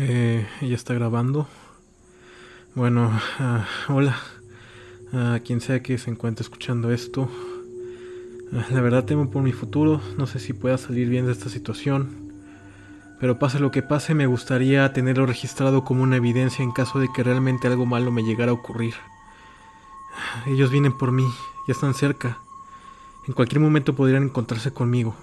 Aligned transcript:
Eh, 0.00 0.46
ella 0.60 0.76
está 0.76 0.94
grabando. 0.94 1.48
Bueno, 2.76 3.10
ah, 3.40 3.66
hola. 3.88 4.16
A 5.12 5.40
quien 5.40 5.60
sea 5.60 5.82
que 5.82 5.98
se 5.98 6.08
encuentre 6.08 6.44
escuchando 6.44 6.92
esto. 6.92 7.28
Ah, 8.52 8.66
la 8.70 8.80
verdad 8.80 9.04
temo 9.04 9.28
por 9.28 9.42
mi 9.42 9.50
futuro. 9.50 10.00
No 10.16 10.28
sé 10.28 10.38
si 10.38 10.52
pueda 10.52 10.78
salir 10.78 11.08
bien 11.08 11.26
de 11.26 11.32
esta 11.32 11.48
situación. 11.48 12.30
Pero 13.18 13.40
pase 13.40 13.58
lo 13.58 13.72
que 13.72 13.82
pase, 13.82 14.14
me 14.14 14.26
gustaría 14.26 14.92
tenerlo 14.92 15.26
registrado 15.26 15.84
como 15.84 16.04
una 16.04 16.18
evidencia 16.18 16.62
en 16.62 16.70
caso 16.70 17.00
de 17.00 17.08
que 17.12 17.24
realmente 17.24 17.66
algo 17.66 17.84
malo 17.84 18.12
me 18.12 18.22
llegara 18.22 18.52
a 18.52 18.54
ocurrir. 18.54 18.94
Ellos 20.46 20.70
vienen 20.70 20.96
por 20.96 21.10
mí, 21.10 21.26
ya 21.66 21.72
están 21.72 21.94
cerca. 21.94 22.38
En 23.26 23.34
cualquier 23.34 23.60
momento 23.60 23.96
podrían 23.96 24.22
encontrarse 24.22 24.72
conmigo. 24.72 25.16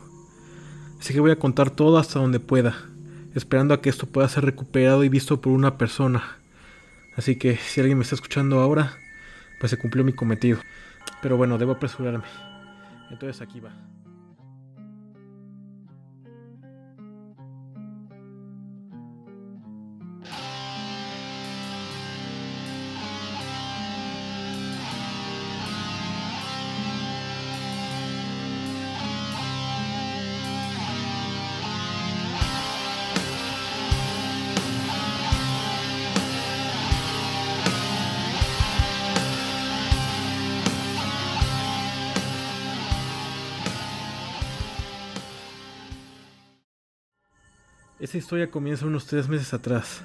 Así 1.00 1.14
que 1.14 1.22
voy 1.22 1.32
a 1.32 1.40
contar 1.40 1.70
todo 1.70 1.98
hasta 1.98 2.20
donde 2.20 2.42
pueda 2.42 2.76
esperando 3.36 3.74
a 3.74 3.82
que 3.82 3.90
esto 3.90 4.08
pueda 4.08 4.28
ser 4.30 4.46
recuperado 4.46 5.04
y 5.04 5.10
visto 5.10 5.42
por 5.42 5.52
una 5.52 5.78
persona. 5.78 6.24
Así 7.16 7.38
que 7.38 7.58
si 7.58 7.82
alguien 7.82 7.98
me 7.98 8.04
está 8.04 8.16
escuchando 8.16 8.60
ahora, 8.60 8.98
pues 9.60 9.70
se 9.70 9.78
cumplió 9.78 10.04
mi 10.04 10.14
cometido. 10.14 10.60
Pero 11.22 11.38
bueno, 11.38 11.58
debo 11.58 11.74
apresurarme. 11.74 12.26
Entonces 13.12 13.42
aquí 13.42 13.60
va. 13.60 13.72
Esa 48.16 48.24
historia 48.24 48.50
comienza 48.50 48.86
unos 48.86 49.08
tres 49.08 49.28
meses 49.28 49.54
atrás. 49.54 50.02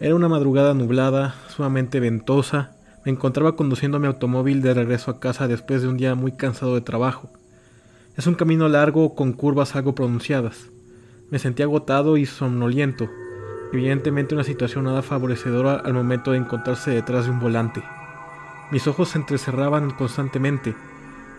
Era 0.00 0.14
una 0.14 0.28
madrugada 0.28 0.74
nublada, 0.74 1.34
sumamente 1.48 1.98
ventosa. 1.98 2.76
Me 3.06 3.12
encontraba 3.12 3.56
conduciendo 3.56 3.98
mi 3.98 4.06
automóvil 4.06 4.60
de 4.60 4.74
regreso 4.74 5.10
a 5.10 5.18
casa 5.18 5.48
después 5.48 5.80
de 5.80 5.88
un 5.88 5.96
día 5.96 6.14
muy 6.14 6.32
cansado 6.32 6.74
de 6.74 6.82
trabajo. 6.82 7.30
Es 8.18 8.26
un 8.26 8.34
camino 8.34 8.68
largo 8.68 9.14
con 9.14 9.32
curvas 9.32 9.74
algo 9.74 9.94
pronunciadas. 9.94 10.68
Me 11.30 11.38
sentí 11.38 11.62
agotado 11.62 12.18
y 12.18 12.26
somnoliento, 12.26 13.08
evidentemente 13.72 14.34
una 14.34 14.44
situación 14.44 14.84
nada 14.84 15.00
favorecedora 15.00 15.76
al 15.76 15.94
momento 15.94 16.32
de 16.32 16.36
encontrarse 16.36 16.90
detrás 16.90 17.24
de 17.24 17.30
un 17.30 17.40
volante. 17.40 17.82
Mis 18.70 18.86
ojos 18.86 19.08
se 19.08 19.18
entrecerraban 19.18 19.92
constantemente. 19.92 20.74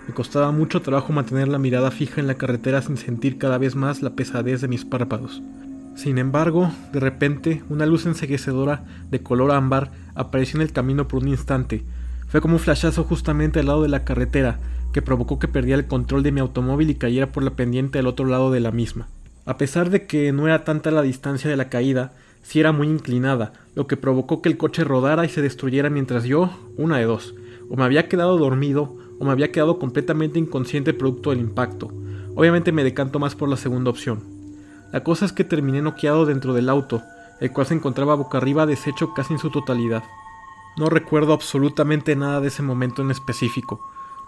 Me 0.07 0.15
costaba 0.15 0.51
mucho 0.51 0.81
trabajo 0.81 1.13
mantener 1.13 1.49
la 1.49 1.59
mirada 1.59 1.91
fija 1.91 2.19
en 2.19 2.25
la 2.25 2.33
carretera 2.33 2.81
sin 2.81 2.97
sentir 2.97 3.37
cada 3.37 3.59
vez 3.59 3.75
más 3.75 4.01
la 4.01 4.15
pesadez 4.15 4.59
de 4.59 4.67
mis 4.67 4.85
párpados. 4.85 5.43
Sin 5.95 6.17
embargo, 6.17 6.71
de 6.91 6.99
repente, 6.99 7.63
una 7.69 7.85
luz 7.85 8.05
enseguecedora 8.05 8.83
de 9.09 9.21
color 9.21 9.51
ámbar 9.51 9.91
apareció 10.15 10.57
en 10.57 10.63
el 10.63 10.73
camino 10.73 11.07
por 11.07 11.21
un 11.21 11.29
instante. 11.29 11.83
Fue 12.27 12.41
como 12.41 12.55
un 12.55 12.59
flashazo 12.59 13.03
justamente 13.03 13.59
al 13.59 13.67
lado 13.67 13.83
de 13.83 13.89
la 13.89 14.03
carretera, 14.03 14.59
que 14.91 15.01
provocó 15.01 15.39
que 15.39 15.47
perdiera 15.47 15.79
el 15.79 15.87
control 15.87 16.23
de 16.23 16.31
mi 16.31 16.39
automóvil 16.39 16.89
y 16.89 16.95
cayera 16.95 17.31
por 17.31 17.43
la 17.43 17.51
pendiente 17.51 17.99
al 17.99 18.07
otro 18.07 18.25
lado 18.25 18.51
de 18.51 18.59
la 18.59 18.71
misma. 18.71 19.07
A 19.45 19.57
pesar 19.57 19.89
de 19.89 20.05
que 20.05 20.31
no 20.31 20.47
era 20.47 20.63
tanta 20.63 20.89
la 20.91 21.01
distancia 21.01 21.49
de 21.49 21.57
la 21.57 21.69
caída, 21.69 22.13
sí 22.41 22.59
era 22.59 22.71
muy 22.71 22.87
inclinada, 22.87 23.53
lo 23.75 23.87
que 23.87 23.97
provocó 23.97 24.41
que 24.41 24.49
el 24.49 24.57
coche 24.57 24.83
rodara 24.83 25.25
y 25.25 25.29
se 25.29 25.41
destruyera 25.41 25.89
mientras 25.89 26.23
yo, 26.23 26.57
una 26.77 26.97
de 26.97 27.05
dos, 27.05 27.35
o 27.69 27.75
me 27.75 27.83
había 27.83 28.07
quedado 28.07 28.37
dormido 28.37 28.95
o 29.19 29.25
me 29.25 29.31
había 29.31 29.51
quedado 29.51 29.79
completamente 29.79 30.39
inconsciente 30.39 30.93
producto 30.93 31.29
del 31.29 31.39
impacto. 31.39 31.91
Obviamente 32.35 32.71
me 32.71 32.83
decanto 32.83 33.19
más 33.19 33.35
por 33.35 33.49
la 33.49 33.57
segunda 33.57 33.89
opción. 33.89 34.32
La 34.93 35.03
cosa 35.03 35.25
es 35.25 35.33
que 35.33 35.43
terminé 35.43 35.81
noqueado 35.81 36.27
dentro 36.27 36.53
del 36.53 36.69
auto, 36.69 37.01
el 37.41 37.51
cual 37.51 37.65
se 37.65 37.73
encontraba 37.73 38.13
boca 38.13 38.37
arriba 38.37 38.67
deshecho 38.67 39.15
casi 39.15 39.33
en 39.33 39.39
su 39.39 39.49
totalidad. 39.49 40.03
No 40.77 40.87
recuerdo 40.87 41.33
absolutamente 41.33 42.15
nada 42.15 42.39
de 42.41 42.49
ese 42.49 42.61
momento 42.61 43.01
en 43.01 43.09
específico. 43.09 43.81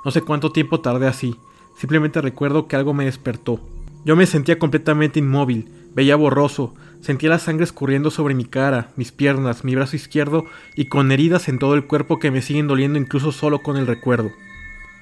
No 0.03 0.09
sé 0.09 0.23
cuánto 0.23 0.51
tiempo 0.51 0.81
tardé 0.81 1.05
así. 1.05 1.39
Simplemente 1.77 2.19
recuerdo 2.19 2.67
que 2.67 2.75
algo 2.75 2.95
me 2.95 3.05
despertó. 3.05 3.59
Yo 4.05 4.15
me 4.15 4.25
sentía 4.25 4.57
completamente 4.57 5.19
inmóvil, 5.19 5.69
veía 5.93 6.15
borroso, 6.15 6.73
sentía 6.99 7.29
la 7.29 7.37
sangre 7.37 7.63
escurriendo 7.63 8.09
sobre 8.09 8.33
mi 8.33 8.45
cara, 8.45 8.89
mis 8.95 9.11
piernas, 9.11 9.63
mi 9.63 9.75
brazo 9.75 9.95
izquierdo 9.95 10.45
y 10.75 10.85
con 10.85 11.11
heridas 11.11 11.47
en 11.47 11.59
todo 11.59 11.75
el 11.75 11.85
cuerpo 11.85 12.17
que 12.17 12.31
me 12.31 12.41
siguen 12.41 12.67
doliendo 12.67 12.97
incluso 12.97 13.31
solo 13.31 13.61
con 13.61 13.77
el 13.77 13.85
recuerdo. 13.85 14.31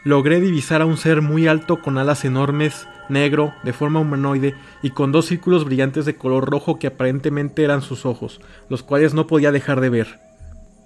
Logré 0.05 0.41
divisar 0.41 0.81
a 0.81 0.85
un 0.85 0.97
ser 0.97 1.21
muy 1.21 1.47
alto 1.47 1.81
con 1.81 1.97
alas 1.97 2.25
enormes, 2.25 2.87
negro, 3.07 3.53
de 3.63 3.71
forma 3.71 4.01
humanoide 4.01 4.53
y 4.81 4.89
con 4.89 5.13
dos 5.13 5.27
círculos 5.27 5.63
brillantes 5.63 6.05
de 6.05 6.15
color 6.15 6.49
rojo 6.49 6.77
que 6.77 6.87
aparentemente 6.87 7.63
eran 7.63 7.81
sus 7.81 8.05
ojos, 8.05 8.41
los 8.67 8.83
cuales 8.83 9.13
no 9.13 9.27
podía 9.27 9.53
dejar 9.53 9.79
de 9.79 9.89
ver. 9.89 10.19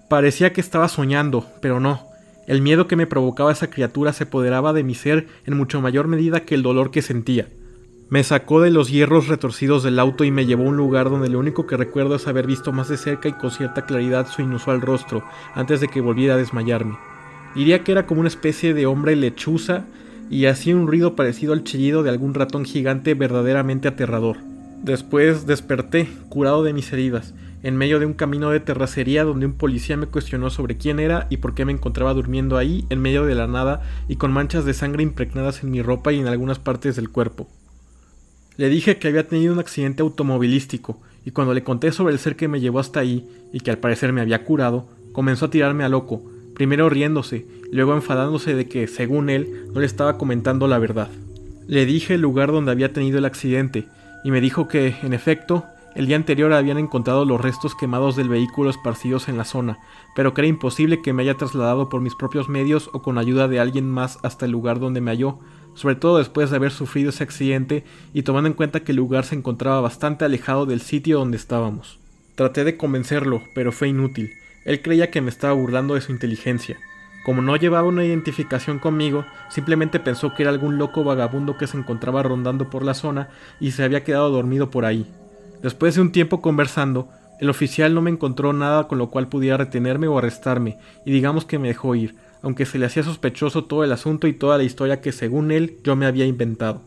Parecía 0.07 0.53
que 0.53 0.61
estaba 0.61 0.87
soñando, 0.87 1.47
pero 1.61 1.79
no. 1.79 2.05
El 2.45 2.61
miedo 2.61 2.87
que 2.87 2.95
me 2.95 3.07
provocaba 3.07 3.51
esa 3.51 3.71
criatura 3.71 4.13
se 4.13 4.25
apoderaba 4.25 4.71
de 4.71 4.83
mi 4.83 4.93
ser 4.93 5.27
en 5.45 5.57
mucho 5.57 5.81
mayor 5.81 6.07
medida 6.07 6.41
que 6.41 6.53
el 6.53 6.61
dolor 6.61 6.91
que 6.91 7.01
sentía. 7.01 7.47
Me 8.09 8.23
sacó 8.23 8.61
de 8.61 8.69
los 8.69 8.89
hierros 8.89 9.27
retorcidos 9.27 9.81
del 9.81 9.99
auto 9.99 10.25
y 10.25 10.31
me 10.31 10.45
llevó 10.45 10.63
a 10.63 10.69
un 10.69 10.77
lugar 10.77 11.09
donde 11.09 11.27
lo 11.27 11.39
único 11.39 11.65
que 11.65 11.75
recuerdo 11.75 12.15
es 12.15 12.27
haber 12.27 12.45
visto 12.45 12.71
más 12.71 12.87
de 12.87 12.97
cerca 12.97 13.27
y 13.27 13.33
con 13.33 13.49
cierta 13.49 13.85
claridad 13.85 14.27
su 14.27 14.43
inusual 14.43 14.79
rostro, 14.79 15.23
antes 15.55 15.81
de 15.81 15.87
que 15.87 16.01
volviera 16.01 16.35
a 16.35 16.37
desmayarme. 16.37 16.97
Diría 17.57 17.83
que 17.83 17.91
era 17.91 18.05
como 18.05 18.19
una 18.19 18.27
especie 18.27 18.75
de 18.75 18.85
hombre 18.85 19.15
lechuza 19.15 19.85
y 20.29 20.45
hacía 20.45 20.75
un 20.75 20.85
ruido 20.85 21.15
parecido 21.15 21.53
al 21.53 21.63
chillido 21.63 22.03
de 22.03 22.11
algún 22.11 22.35
ratón 22.35 22.65
gigante 22.65 23.15
verdaderamente 23.15 23.87
aterrador. 23.87 24.37
Después 24.83 25.47
desperté, 25.47 26.07
curado 26.29 26.61
de 26.61 26.71
mis 26.71 26.93
heridas, 26.93 27.33
en 27.63 27.75
medio 27.75 27.99
de 27.99 28.05
un 28.05 28.13
camino 28.13 28.51
de 28.51 28.59
terracería 28.59 29.23
donde 29.23 29.47
un 29.47 29.53
policía 29.53 29.97
me 29.97 30.05
cuestionó 30.05 30.51
sobre 30.51 30.77
quién 30.77 30.99
era 30.99 31.25
y 31.31 31.37
por 31.37 31.55
qué 31.55 31.65
me 31.65 31.71
encontraba 31.71 32.13
durmiendo 32.13 32.57
ahí 32.57 32.85
en 32.91 33.01
medio 33.01 33.25
de 33.25 33.33
la 33.33 33.47
nada 33.47 33.81
y 34.07 34.17
con 34.17 34.31
manchas 34.31 34.63
de 34.63 34.75
sangre 34.75 35.01
impregnadas 35.01 35.63
en 35.63 35.71
mi 35.71 35.81
ropa 35.81 36.13
y 36.13 36.19
en 36.19 36.27
algunas 36.27 36.59
partes 36.59 36.95
del 36.95 37.09
cuerpo. 37.09 37.47
Le 38.55 38.69
dije 38.69 38.99
que 38.99 39.07
había 39.07 39.27
tenido 39.27 39.51
un 39.53 39.59
accidente 39.59 40.03
automovilístico 40.03 41.01
y 41.25 41.31
cuando 41.31 41.55
le 41.55 41.63
conté 41.63 41.91
sobre 41.91 42.13
el 42.13 42.19
ser 42.19 42.35
que 42.35 42.47
me 42.47 42.59
llevó 42.59 42.77
hasta 42.77 42.99
ahí 42.99 43.27
y 43.51 43.61
que 43.61 43.71
al 43.71 43.79
parecer 43.79 44.13
me 44.13 44.21
había 44.21 44.43
curado, 44.43 44.87
comenzó 45.11 45.45
a 45.45 45.49
tirarme 45.49 45.83
a 45.83 45.89
loco, 45.89 46.36
primero 46.57 46.89
riéndose, 46.89 47.45
luego 47.71 47.93
enfadándose 47.93 48.55
de 48.55 48.67
que, 48.67 48.87
según 48.87 49.29
él, 49.29 49.67
no 49.75 49.79
le 49.79 49.85
estaba 49.85 50.17
comentando 50.17 50.67
la 50.67 50.79
verdad. 50.79 51.11
Le 51.67 51.85
dije 51.85 52.15
el 52.15 52.21
lugar 52.21 52.51
donde 52.51 52.71
había 52.71 52.93
tenido 52.93 53.19
el 53.19 53.25
accidente, 53.25 53.85
y 54.23 54.31
me 54.31 54.41
dijo 54.41 54.67
que, 54.67 54.95
en 55.03 55.13
efecto, 55.13 55.65
el 55.93 56.07
día 56.07 56.15
anterior 56.15 56.51
habían 56.53 56.79
encontrado 56.79 57.25
los 57.25 57.39
restos 57.39 57.75
quemados 57.75 58.15
del 58.15 58.27
vehículo 58.27 58.71
esparcidos 58.71 59.29
en 59.29 59.37
la 59.37 59.45
zona, 59.45 59.77
pero 60.15 60.33
que 60.33 60.41
era 60.41 60.47
imposible 60.47 61.03
que 61.03 61.13
me 61.13 61.21
haya 61.21 61.35
trasladado 61.35 61.89
por 61.89 62.01
mis 62.01 62.15
propios 62.15 62.49
medios 62.49 62.89
o 62.91 63.03
con 63.03 63.19
ayuda 63.19 63.47
de 63.47 63.59
alguien 63.59 63.87
más 63.87 64.17
hasta 64.23 64.45
el 64.45 64.51
lugar 64.51 64.79
donde 64.79 64.99
me 64.99 65.11
halló, 65.11 65.37
sobre 65.75 65.93
todo 65.93 66.17
después 66.17 66.49
de 66.49 66.55
haber 66.55 66.71
sufrido 66.71 67.11
ese 67.11 67.23
accidente 67.23 67.83
y 68.15 68.23
tomando 68.23 68.47
en 68.47 68.55
cuenta 68.55 68.79
que 68.79 68.93
el 68.93 68.97
lugar 68.97 69.25
se 69.25 69.35
encontraba 69.35 69.79
bastante 69.79 70.25
alejado 70.25 70.65
del 70.65 70.81
sitio 70.81 71.19
donde 71.19 71.37
estábamos. 71.37 71.99
Traté 72.33 72.63
de 72.63 72.77
convencerlo, 72.77 73.43
pero 73.53 73.71
fue 73.71 73.89
inútil. 73.89 74.31
Él 74.67 74.81
creía 74.81 75.09
que 75.09 75.21
me 75.21 75.29
estaba 75.29 75.53
burlando 75.53 75.95
de 75.95 76.01
su 76.01 76.11
inteligencia. 76.11 76.77
Como 77.25 77.41
no 77.41 77.55
llevaba 77.55 77.87
una 77.87 78.03
identificación 78.03 78.79
conmigo, 78.79 79.25
simplemente 79.49 79.99
pensó 79.99 80.33
que 80.33 80.43
era 80.43 80.51
algún 80.51 80.77
loco 80.77 81.05
vagabundo 81.05 81.57
que 81.57 81.67
se 81.67 81.77
encontraba 81.77 82.21
rondando 82.21 82.69
por 82.69 82.83
la 82.83 82.93
zona 82.93 83.29
y 83.61 83.71
se 83.71 83.83
había 83.83 84.03
quedado 84.03 84.29
dormido 84.29 84.69
por 84.69 84.83
ahí. 84.83 85.07
Después 85.63 85.95
de 85.95 86.01
un 86.01 86.11
tiempo 86.11 86.41
conversando, 86.41 87.07
el 87.39 87.49
oficial 87.49 87.93
no 87.93 88.01
me 88.01 88.11
encontró 88.11 88.51
nada 88.51 88.89
con 88.89 88.97
lo 88.97 89.09
cual 89.09 89.27
pudiera 89.27 89.55
retenerme 89.55 90.07
o 90.07 90.17
arrestarme, 90.17 90.77
y 91.05 91.11
digamos 91.11 91.45
que 91.45 91.59
me 91.59 91.69
dejó 91.69 91.95
ir, 91.95 92.15
aunque 92.41 92.65
se 92.65 92.77
le 92.77 92.87
hacía 92.87 93.03
sospechoso 93.03 93.63
todo 93.63 93.85
el 93.85 93.91
asunto 93.93 94.27
y 94.27 94.33
toda 94.33 94.57
la 94.57 94.63
historia 94.63 94.99
que 94.99 95.13
según 95.13 95.51
él 95.51 95.77
yo 95.83 95.95
me 95.95 96.07
había 96.07 96.25
inventado. 96.25 96.81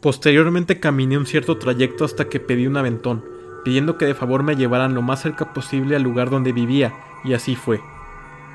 Posteriormente 0.00 0.80
caminé 0.80 1.16
un 1.16 1.26
cierto 1.26 1.58
trayecto 1.58 2.04
hasta 2.04 2.28
que 2.28 2.40
pedí 2.40 2.66
un 2.66 2.76
aventón, 2.76 3.24
pidiendo 3.64 3.98
que 3.98 4.06
de 4.06 4.14
favor 4.14 4.42
me 4.42 4.56
llevaran 4.56 4.94
lo 4.94 5.02
más 5.02 5.22
cerca 5.22 5.52
posible 5.52 5.96
al 5.96 6.02
lugar 6.02 6.30
donde 6.30 6.52
vivía, 6.52 6.94
y 7.24 7.32
así 7.32 7.56
fue. 7.56 7.80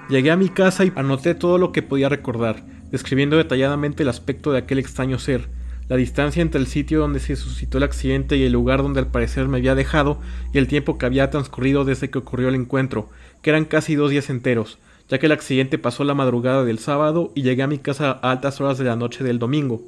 Llegué 0.10 0.32
a 0.32 0.38
mi 0.38 0.50
casa 0.50 0.86
y 0.86 0.94
anoté 0.96 1.36
todo 1.36 1.58
lo 1.58 1.72
que 1.72 1.82
podía 1.82 2.10
recordar, 2.10 2.64
describiendo 2.92 3.38
detalladamente 3.38 4.04
el 4.04 4.10
aspecto 4.10 4.52
de 4.52 4.60
aquel 4.60 4.80
extraño 4.80 5.20
ser, 5.20 5.50
la 5.90 5.96
distancia 5.96 6.44
entre 6.44 6.62
el 6.62 6.68
sitio 6.68 7.00
donde 7.00 7.20
se 7.20 7.36
suscitó 7.36 7.80
el 7.80 7.84
accidente 7.84 8.38
y 8.38 8.44
el 8.44 8.54
lugar 8.54 8.84
donde 8.84 9.00
al 9.00 9.08
parecer 9.08 9.48
me 9.48 9.58
había 9.58 9.76
dejado, 9.76 10.20
y 10.54 10.60
el 10.60 10.68
tiempo 10.68 10.98
que 10.98 11.08
había 11.08 11.32
transcurrido 11.32 11.84
desde 11.84 12.10
que 12.12 12.20
ocurrió 12.20 12.50
el 12.50 12.56
encuentro, 12.56 13.10
que 13.42 13.50
eran 13.50 13.66
casi 13.66 13.96
dos 13.96 14.12
días 14.12 14.30
enteros, 14.30 14.78
ya 15.10 15.18
que 15.18 15.26
el 15.26 15.32
accidente 15.32 15.80
pasó 15.80 16.04
la 16.04 16.14
madrugada 16.14 16.64
del 16.64 16.78
sábado 16.78 17.32
y 17.34 17.42
llegué 17.42 17.64
a 17.64 17.68
mi 17.68 17.80
casa 17.80 18.20
a 18.22 18.32
altas 18.32 18.62
horas 18.62 18.78
de 18.78 18.86
la 18.86 18.96
noche 18.96 19.24
del 19.24 19.40
domingo. 19.40 19.82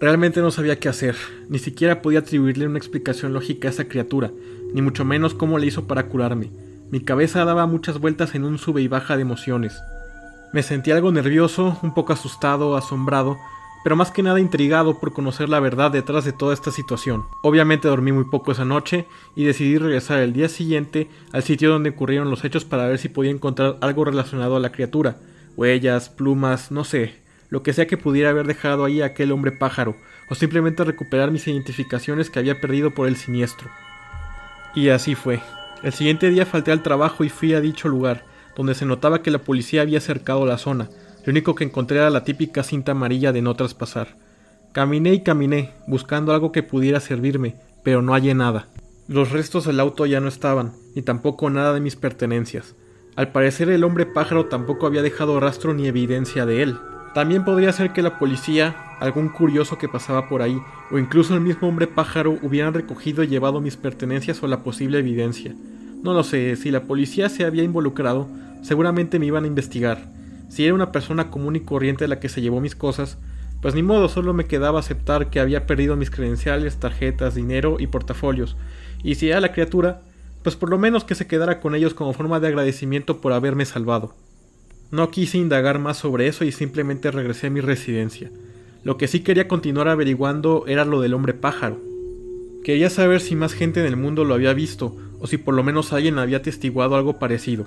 Realmente 0.00 0.40
no 0.40 0.50
sabía 0.50 0.78
qué 0.80 0.88
hacer, 0.88 1.16
ni 1.48 1.58
siquiera 1.58 2.02
podía 2.02 2.18
atribuirle 2.18 2.66
una 2.66 2.78
explicación 2.78 3.32
lógica 3.32 3.68
a 3.68 3.70
esa 3.70 3.88
criatura, 3.88 4.32
ni 4.72 4.82
mucho 4.82 5.04
menos 5.04 5.34
cómo 5.34 5.58
le 5.58 5.66
hizo 5.66 5.86
para 5.86 6.06
curarme. 6.08 6.50
Mi 6.90 7.00
cabeza 7.00 7.44
daba 7.44 7.66
muchas 7.66 8.00
vueltas 8.00 8.34
en 8.34 8.44
un 8.44 8.58
sube 8.58 8.82
y 8.82 8.88
baja 8.88 9.16
de 9.16 9.22
emociones. 9.22 9.80
Me 10.52 10.62
sentí 10.62 10.90
algo 10.90 11.12
nervioso, 11.12 11.78
un 11.82 11.94
poco 11.94 12.12
asustado, 12.12 12.76
asombrado, 12.76 13.38
pero 13.84 13.96
más 13.96 14.10
que 14.10 14.22
nada 14.22 14.40
intrigado 14.40 14.98
por 14.98 15.12
conocer 15.12 15.48
la 15.48 15.60
verdad 15.60 15.90
detrás 15.90 16.24
de 16.24 16.32
toda 16.32 16.54
esta 16.54 16.70
situación. 16.70 17.24
Obviamente 17.42 17.86
dormí 17.86 18.12
muy 18.12 18.24
poco 18.24 18.50
esa 18.50 18.64
noche 18.64 19.06
y 19.36 19.44
decidí 19.44 19.78
regresar 19.78 20.20
el 20.20 20.32
día 20.32 20.48
siguiente 20.48 21.08
al 21.32 21.42
sitio 21.42 21.70
donde 21.70 21.90
ocurrieron 21.90 22.30
los 22.30 22.44
hechos 22.44 22.64
para 22.64 22.88
ver 22.88 22.98
si 22.98 23.08
podía 23.08 23.30
encontrar 23.30 23.76
algo 23.80 24.04
relacionado 24.04 24.56
a 24.56 24.60
la 24.60 24.72
criatura, 24.72 25.18
huellas, 25.56 26.08
plumas, 26.08 26.70
no 26.72 26.84
sé, 26.84 27.23
lo 27.54 27.62
que 27.62 27.72
sea 27.72 27.86
que 27.86 27.96
pudiera 27.96 28.30
haber 28.30 28.48
dejado 28.48 28.84
ahí 28.84 29.00
aquel 29.00 29.30
hombre 29.30 29.52
pájaro, 29.52 29.94
o 30.28 30.34
simplemente 30.34 30.82
recuperar 30.82 31.30
mis 31.30 31.46
identificaciones 31.46 32.28
que 32.28 32.40
había 32.40 32.60
perdido 32.60 32.90
por 32.90 33.06
el 33.06 33.14
siniestro. 33.14 33.70
Y 34.74 34.88
así 34.88 35.14
fue. 35.14 35.40
El 35.84 35.92
siguiente 35.92 36.30
día 36.30 36.46
falté 36.46 36.72
al 36.72 36.82
trabajo 36.82 37.22
y 37.22 37.28
fui 37.28 37.54
a 37.54 37.60
dicho 37.60 37.86
lugar, 37.86 38.24
donde 38.56 38.74
se 38.74 38.86
notaba 38.86 39.22
que 39.22 39.30
la 39.30 39.38
policía 39.38 39.82
había 39.82 40.00
cercado 40.00 40.44
la 40.46 40.58
zona, 40.58 40.90
lo 41.24 41.30
único 41.30 41.54
que 41.54 41.62
encontré 41.62 41.98
era 41.98 42.10
la 42.10 42.24
típica 42.24 42.64
cinta 42.64 42.90
amarilla 42.90 43.30
de 43.30 43.40
no 43.40 43.54
traspasar. 43.54 44.16
Caminé 44.72 45.14
y 45.14 45.22
caminé, 45.22 45.74
buscando 45.86 46.34
algo 46.34 46.50
que 46.50 46.64
pudiera 46.64 46.98
servirme, 46.98 47.54
pero 47.84 48.02
no 48.02 48.14
hallé 48.14 48.34
nada. 48.34 48.66
Los 49.06 49.30
restos 49.30 49.64
del 49.64 49.78
auto 49.78 50.06
ya 50.06 50.18
no 50.18 50.26
estaban, 50.26 50.72
ni 50.96 51.02
tampoco 51.02 51.48
nada 51.50 51.72
de 51.72 51.78
mis 51.78 51.94
pertenencias. 51.94 52.74
Al 53.14 53.30
parecer 53.30 53.70
el 53.70 53.84
hombre 53.84 54.06
pájaro 54.06 54.46
tampoco 54.46 54.88
había 54.88 55.02
dejado 55.02 55.38
rastro 55.38 55.72
ni 55.72 55.86
evidencia 55.86 56.46
de 56.46 56.64
él. 56.64 56.78
También 57.14 57.44
podría 57.44 57.72
ser 57.72 57.92
que 57.92 58.02
la 58.02 58.18
policía, 58.18 58.74
algún 58.98 59.28
curioso 59.28 59.78
que 59.78 59.88
pasaba 59.88 60.28
por 60.28 60.42
ahí, 60.42 60.60
o 60.90 60.98
incluso 60.98 61.34
el 61.34 61.40
mismo 61.40 61.68
hombre 61.68 61.86
pájaro 61.86 62.38
hubieran 62.42 62.74
recogido 62.74 63.22
y 63.22 63.28
llevado 63.28 63.60
mis 63.60 63.76
pertenencias 63.76 64.42
o 64.42 64.48
la 64.48 64.64
posible 64.64 64.98
evidencia. 64.98 65.54
No 66.02 66.12
lo 66.12 66.24
sé, 66.24 66.56
si 66.56 66.72
la 66.72 66.82
policía 66.82 67.28
se 67.28 67.44
había 67.44 67.62
involucrado, 67.62 68.28
seguramente 68.62 69.20
me 69.20 69.26
iban 69.26 69.44
a 69.44 69.46
investigar, 69.46 70.08
si 70.48 70.64
era 70.64 70.74
una 70.74 70.90
persona 70.90 71.30
común 71.30 71.54
y 71.54 71.60
corriente 71.60 72.08
la 72.08 72.18
que 72.18 72.28
se 72.28 72.40
llevó 72.40 72.60
mis 72.60 72.74
cosas, 72.74 73.16
pues 73.62 73.74
ni 73.74 73.82
modo, 73.82 74.08
solo 74.08 74.34
me 74.34 74.46
quedaba 74.46 74.80
aceptar 74.80 75.30
que 75.30 75.40
había 75.40 75.66
perdido 75.66 75.96
mis 75.96 76.10
credenciales, 76.10 76.78
tarjetas, 76.78 77.34
dinero 77.34 77.76
y 77.78 77.86
portafolios, 77.86 78.56
y 79.02 79.14
si 79.14 79.30
era 79.30 79.40
la 79.40 79.52
criatura, 79.52 80.02
pues 80.42 80.56
por 80.56 80.68
lo 80.68 80.78
menos 80.78 81.04
que 81.04 81.14
se 81.14 81.26
quedara 81.26 81.60
con 81.60 81.74
ellos 81.74 81.94
como 81.94 82.12
forma 82.12 82.40
de 82.40 82.48
agradecimiento 82.48 83.20
por 83.20 83.32
haberme 83.32 83.64
salvado. 83.64 84.14
No 84.90 85.10
quise 85.10 85.38
indagar 85.38 85.78
más 85.78 85.96
sobre 85.96 86.28
eso 86.28 86.44
y 86.44 86.52
simplemente 86.52 87.10
regresé 87.10 87.48
a 87.48 87.50
mi 87.50 87.60
residencia. 87.60 88.30
Lo 88.82 88.96
que 88.96 89.08
sí 89.08 89.20
quería 89.20 89.48
continuar 89.48 89.88
averiguando 89.88 90.64
era 90.66 90.84
lo 90.84 91.00
del 91.00 91.14
hombre 91.14 91.34
pájaro. 91.34 91.80
Quería 92.62 92.90
saber 92.90 93.20
si 93.20 93.34
más 93.34 93.52
gente 93.52 93.80
en 93.80 93.86
el 93.86 93.96
mundo 93.96 94.24
lo 94.24 94.34
había 94.34 94.54
visto, 94.54 94.96
o 95.20 95.26
si 95.26 95.38
por 95.38 95.54
lo 95.54 95.62
menos 95.62 95.92
alguien 95.92 96.18
había 96.18 96.42
testiguado 96.42 96.96
algo 96.96 97.18
parecido. 97.18 97.66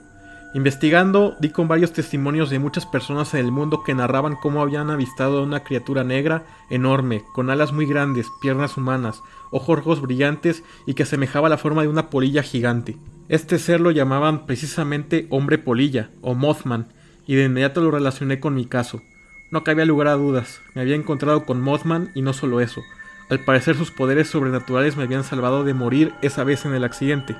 Investigando, 0.53 1.35
di 1.39 1.49
con 1.49 1.67
varios 1.67 1.91
testimonios 1.91 2.49
de 2.49 2.59
muchas 2.59 2.85
personas 2.85 3.33
en 3.33 3.41
el 3.41 3.51
mundo 3.51 3.83
que 3.83 3.93
narraban 3.93 4.37
cómo 4.41 4.61
habían 4.61 4.89
avistado 4.89 5.39
a 5.39 5.43
una 5.43 5.63
criatura 5.63 6.03
negra 6.03 6.45
enorme, 6.69 7.23
con 7.33 7.49
alas 7.49 7.73
muy 7.73 7.85
grandes, 7.85 8.27
piernas 8.41 8.77
humanas, 8.77 9.21
ojos 9.51 10.01
brillantes 10.01 10.63
y 10.85 10.93
que 10.93 11.03
asemejaba 11.03 11.49
la 11.49 11.57
forma 11.57 11.81
de 11.81 11.89
una 11.89 12.09
polilla 12.09 12.43
gigante. 12.43 12.97
Este 13.29 13.59
ser 13.59 13.81
lo 13.81 13.91
llamaban 13.91 14.45
precisamente 14.45 15.27
hombre 15.29 15.57
polilla, 15.57 16.09
o 16.21 16.33
Mothman, 16.33 16.87
y 17.27 17.35
de 17.35 17.45
inmediato 17.45 17.81
lo 17.81 17.91
relacioné 17.91 18.39
con 18.39 18.55
mi 18.55 18.65
caso. 18.65 19.03
No 19.51 19.63
cabía 19.63 19.85
lugar 19.85 20.07
a 20.07 20.13
dudas, 20.13 20.61
me 20.73 20.81
había 20.81 20.95
encontrado 20.95 21.45
con 21.45 21.61
Mothman 21.61 22.09
y 22.15 22.21
no 22.21 22.33
solo 22.33 22.61
eso. 22.61 22.81
Al 23.29 23.39
parecer 23.39 23.75
sus 23.75 23.91
poderes 23.91 24.29
sobrenaturales 24.29 24.97
me 24.97 25.03
habían 25.03 25.23
salvado 25.23 25.63
de 25.63 25.73
morir 25.73 26.13
esa 26.21 26.43
vez 26.43 26.65
en 26.65 26.73
el 26.73 26.83
accidente. 26.83 27.35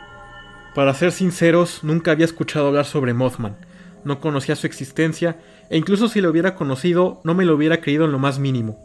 Para 0.75 0.93
ser 0.93 1.11
sinceros, 1.11 1.83
nunca 1.83 2.11
había 2.11 2.25
escuchado 2.25 2.67
hablar 2.67 2.85
sobre 2.85 3.13
Mothman, 3.13 3.57
no 4.03 4.19
conocía 4.19 4.55
su 4.55 4.67
existencia, 4.67 5.39
e 5.69 5.77
incluso 5.77 6.07
si 6.07 6.21
lo 6.21 6.29
hubiera 6.29 6.55
conocido, 6.55 7.21
no 7.23 7.33
me 7.33 7.45
lo 7.45 7.55
hubiera 7.55 7.81
creído 7.81 8.05
en 8.05 8.11
lo 8.11 8.19
más 8.19 8.39
mínimo. 8.39 8.79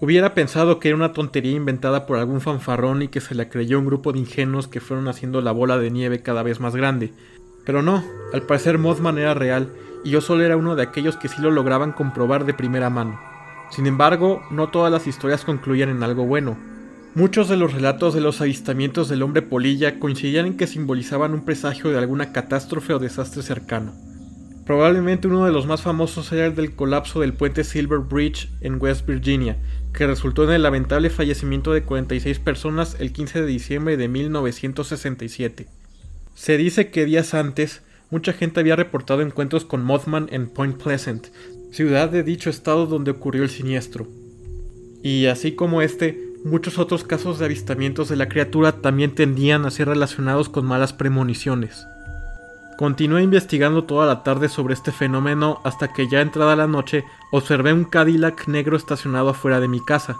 Hubiera 0.00 0.34
pensado 0.34 0.80
que 0.80 0.88
era 0.88 0.96
una 0.96 1.12
tontería 1.12 1.52
inventada 1.52 2.06
por 2.06 2.18
algún 2.18 2.40
fanfarrón 2.40 3.02
y 3.02 3.08
que 3.08 3.20
se 3.20 3.36
la 3.36 3.48
creyó 3.48 3.78
un 3.78 3.86
grupo 3.86 4.12
de 4.12 4.18
ingenuos 4.18 4.66
que 4.66 4.80
fueron 4.80 5.06
haciendo 5.06 5.40
la 5.42 5.52
bola 5.52 5.78
de 5.78 5.92
nieve 5.92 6.22
cada 6.22 6.42
vez 6.42 6.58
más 6.58 6.74
grande. 6.74 7.12
Pero 7.64 7.82
no, 7.82 8.02
al 8.32 8.42
parecer 8.42 8.78
Mothman 8.78 9.18
era 9.18 9.34
real, 9.34 9.68
y 10.04 10.10
yo 10.10 10.20
solo 10.20 10.44
era 10.44 10.56
uno 10.56 10.76
de 10.76 10.82
aquellos 10.82 11.16
que 11.16 11.28
sí 11.28 11.40
lo 11.40 11.50
lograban 11.50 11.92
comprobar 11.92 12.44
de 12.44 12.54
primera 12.54 12.90
mano. 12.90 13.20
Sin 13.70 13.86
embargo, 13.86 14.42
no 14.50 14.68
todas 14.68 14.92
las 14.92 15.06
historias 15.06 15.44
concluían 15.44 15.88
en 15.88 16.02
algo 16.02 16.24
bueno. 16.24 16.58
Muchos 17.14 17.48
de 17.48 17.56
los 17.56 17.72
relatos 17.72 18.14
de 18.14 18.20
los 18.20 18.40
avistamientos 18.40 19.08
del 19.08 19.22
hombre 19.22 19.42
polilla 19.42 19.98
coincidían 19.98 20.46
en 20.46 20.56
que 20.56 20.66
simbolizaban 20.66 21.34
un 21.34 21.44
presagio 21.44 21.90
de 21.90 21.98
alguna 21.98 22.32
catástrofe 22.32 22.94
o 22.94 22.98
desastre 22.98 23.42
cercano. 23.42 23.92
Probablemente 24.64 25.26
uno 25.26 25.44
de 25.44 25.52
los 25.52 25.66
más 25.66 25.82
famosos 25.82 26.30
era 26.32 26.46
el 26.46 26.54
del 26.54 26.74
colapso 26.74 27.20
del 27.20 27.34
puente 27.34 27.64
Silver 27.64 27.98
Bridge 27.98 28.48
en 28.60 28.80
West 28.80 29.06
Virginia, 29.06 29.56
que 29.92 30.06
resultó 30.06 30.44
en 30.44 30.50
el 30.50 30.62
lamentable 30.62 31.10
fallecimiento 31.10 31.72
de 31.72 31.82
46 31.82 32.38
personas 32.38 32.96
el 33.00 33.12
15 33.12 33.40
de 33.40 33.46
diciembre 33.46 33.96
de 33.96 34.08
1967. 34.08 35.66
Se 36.34 36.56
dice 36.56 36.90
que 36.90 37.04
días 37.04 37.34
antes, 37.34 37.82
mucha 38.12 38.32
gente 38.32 38.60
había 38.60 38.76
reportado 38.76 39.22
encuentros 39.22 39.64
con 39.64 39.82
Mothman 39.82 40.28
en 40.30 40.48
Point 40.48 40.80
Pleasant, 40.80 41.26
ciudad 41.72 42.08
de 42.08 42.22
dicho 42.22 42.48
estado 42.48 42.86
donde 42.86 43.10
ocurrió 43.10 43.42
el 43.42 43.50
siniestro. 43.50 44.06
Y 45.02 45.26
así 45.26 45.56
como 45.56 45.82
este, 45.82 46.32
Muchos 46.44 46.80
otros 46.80 47.04
casos 47.04 47.38
de 47.38 47.44
avistamientos 47.44 48.08
de 48.08 48.16
la 48.16 48.28
criatura 48.28 48.72
también 48.72 49.14
tendían 49.14 49.64
a 49.64 49.70
ser 49.70 49.86
relacionados 49.86 50.48
con 50.48 50.66
malas 50.66 50.92
premoniciones. 50.92 51.86
Continué 52.76 53.22
investigando 53.22 53.84
toda 53.84 54.06
la 54.06 54.24
tarde 54.24 54.48
sobre 54.48 54.74
este 54.74 54.90
fenómeno 54.90 55.60
hasta 55.62 55.92
que 55.92 56.08
ya 56.08 56.20
entrada 56.20 56.56
la 56.56 56.66
noche 56.66 57.04
observé 57.30 57.72
un 57.72 57.84
Cadillac 57.84 58.48
negro 58.48 58.76
estacionado 58.76 59.28
afuera 59.28 59.60
de 59.60 59.68
mi 59.68 59.84
casa. 59.84 60.18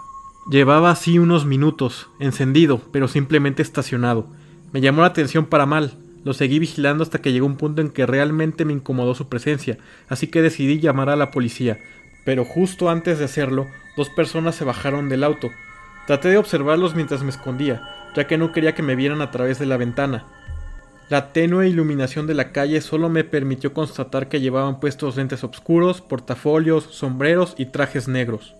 Llevaba 0.49 0.91
así 0.91 1.19
unos 1.19 1.45
minutos, 1.45 2.09
encendido, 2.19 2.79
pero 2.93 3.09
simplemente 3.09 3.61
estacionado. 3.61 4.27
Me 4.71 4.79
llamó 4.79 5.01
la 5.01 5.07
atención 5.07 5.45
para 5.45 5.65
mal. 5.65 5.97
Lo 6.23 6.33
seguí 6.33 6.59
vigilando 6.59 7.03
hasta 7.03 7.19
que 7.19 7.31
llegó 7.31 7.45
un 7.45 7.57
punto 7.57 7.81
en 7.81 7.89
que 7.89 8.05
realmente 8.05 8.65
me 8.65 8.73
incomodó 8.73 9.15
su 9.15 9.27
presencia, 9.27 9.77
así 10.07 10.27
que 10.27 10.41
decidí 10.41 10.79
llamar 10.79 11.09
a 11.09 11.15
la 11.15 11.31
policía. 11.31 11.79
Pero 12.25 12.45
justo 12.45 12.89
antes 12.89 13.19
de 13.19 13.25
hacerlo, 13.25 13.67
dos 13.97 14.09
personas 14.09 14.55
se 14.55 14.63
bajaron 14.63 15.09
del 15.09 15.23
auto, 15.23 15.49
Traté 16.05 16.29
de 16.29 16.37
observarlos 16.37 16.95
mientras 16.95 17.23
me 17.23 17.29
escondía, 17.29 17.81
ya 18.13 18.27
que 18.27 18.37
no 18.37 18.51
quería 18.51 18.75
que 18.75 18.83
me 18.83 18.95
vieran 18.95 19.21
a 19.21 19.31
través 19.31 19.57
de 19.57 19.65
la 19.65 19.77
ventana. 19.77 20.25
La 21.09 21.31
tenue 21.31 21.69
iluminación 21.69 22.27
de 22.27 22.33
la 22.33 22.51
calle 22.51 22.81
solo 22.81 23.07
me 23.07 23.23
permitió 23.23 23.73
constatar 23.73 24.27
que 24.27 24.41
llevaban 24.41 24.79
puestos 24.81 25.15
lentes 25.15 25.43
oscuros, 25.43 26.01
portafolios, 26.01 26.83
sombreros 26.91 27.55
y 27.57 27.67
trajes 27.67 28.07
negros. 28.09 28.55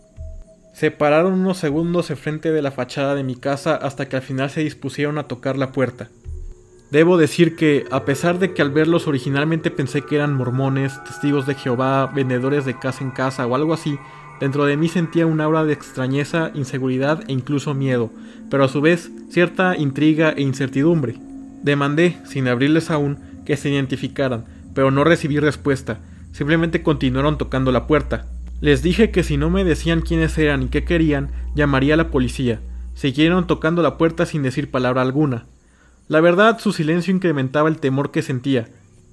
Se 0.74 0.90
pararon 0.90 1.34
unos 1.34 1.58
segundos 1.58 2.10
enfrente 2.12 2.52
de 2.52 2.62
la 2.62 2.72
fachada 2.72 3.14
de 3.14 3.24
mi 3.24 3.36
casa 3.36 3.76
hasta 3.76 4.08
que 4.08 4.16
al 4.16 4.22
final 4.22 4.50
se 4.50 4.62
dispusieron 4.62 5.18
a 5.18 5.28
tocar 5.28 5.58
la 5.58 5.72
puerta. 5.72 6.10
Debo 6.94 7.18
decir 7.18 7.58
que, 7.58 7.86
a 7.92 8.06
pesar 8.06 8.40
de 8.40 8.54
que 8.54 8.62
al 8.62 8.72
verlos 8.72 9.08
originalmente 9.08 9.70
pensé 9.70 10.04
que 10.04 10.16
eran 10.16 10.34
mormones, 10.34 11.04
testigos 11.04 11.46
de 11.46 11.56
Jehová, 11.56 12.06
vendedores 12.06 12.64
de 12.64 12.80
casa 12.80 13.04
en 13.04 13.12
casa 13.12 13.46
o 13.46 13.56
algo 13.56 13.74
así, 13.74 13.98
Dentro 14.40 14.66
de 14.66 14.76
mí 14.76 14.90
sentía 14.90 15.26
un 15.26 15.40
aura 15.40 15.64
de 15.64 15.72
extrañeza, 15.72 16.52
inseguridad 16.54 17.24
e 17.30 17.32
incluso 17.32 17.74
miedo, 17.74 18.12
pero 18.50 18.66
a 18.66 18.68
su 18.68 18.82
vez 18.82 19.10
cierta 19.30 19.78
intriga 19.78 20.34
e 20.36 20.42
incertidumbre. 20.42 21.16
Demandé, 21.62 22.18
sin 22.26 22.50
abrirles 22.50 22.92
aún, 22.92 23.20
que 23.46 23.56
se 23.56 23.70
identificaran, 23.70 24.44
pero 24.76 24.92
no 24.92 25.06
recibí 25.06 25.40
respuesta. 25.40 26.00
Simplemente 26.34 26.84
continuaron 26.84 27.38
tocando 27.38 27.72
la 27.72 27.88
puerta. 27.88 28.28
Les 28.60 28.84
dije 28.84 29.12
que 29.12 29.24
si 29.24 29.38
no 29.38 29.50
me 29.50 29.64
decían 29.64 30.02
quiénes 30.02 30.38
eran 30.38 30.64
y 30.64 30.68
qué 30.68 30.84
querían, 30.84 31.32
llamaría 31.56 31.94
a 31.94 31.98
la 31.98 32.12
policía. 32.12 32.60
Siguieron 32.96 33.48
tocando 33.48 33.82
la 33.82 33.98
puerta 33.98 34.26
sin 34.26 34.44
decir 34.44 34.72
palabra 34.72 35.04
alguna. 35.04 35.46
La 36.08 36.20
verdad, 36.20 36.60
su 36.60 36.74
silencio 36.74 37.14
incrementaba 37.14 37.70
el 37.70 37.78
temor 37.78 38.12
que 38.12 38.22
sentía. 38.22 38.68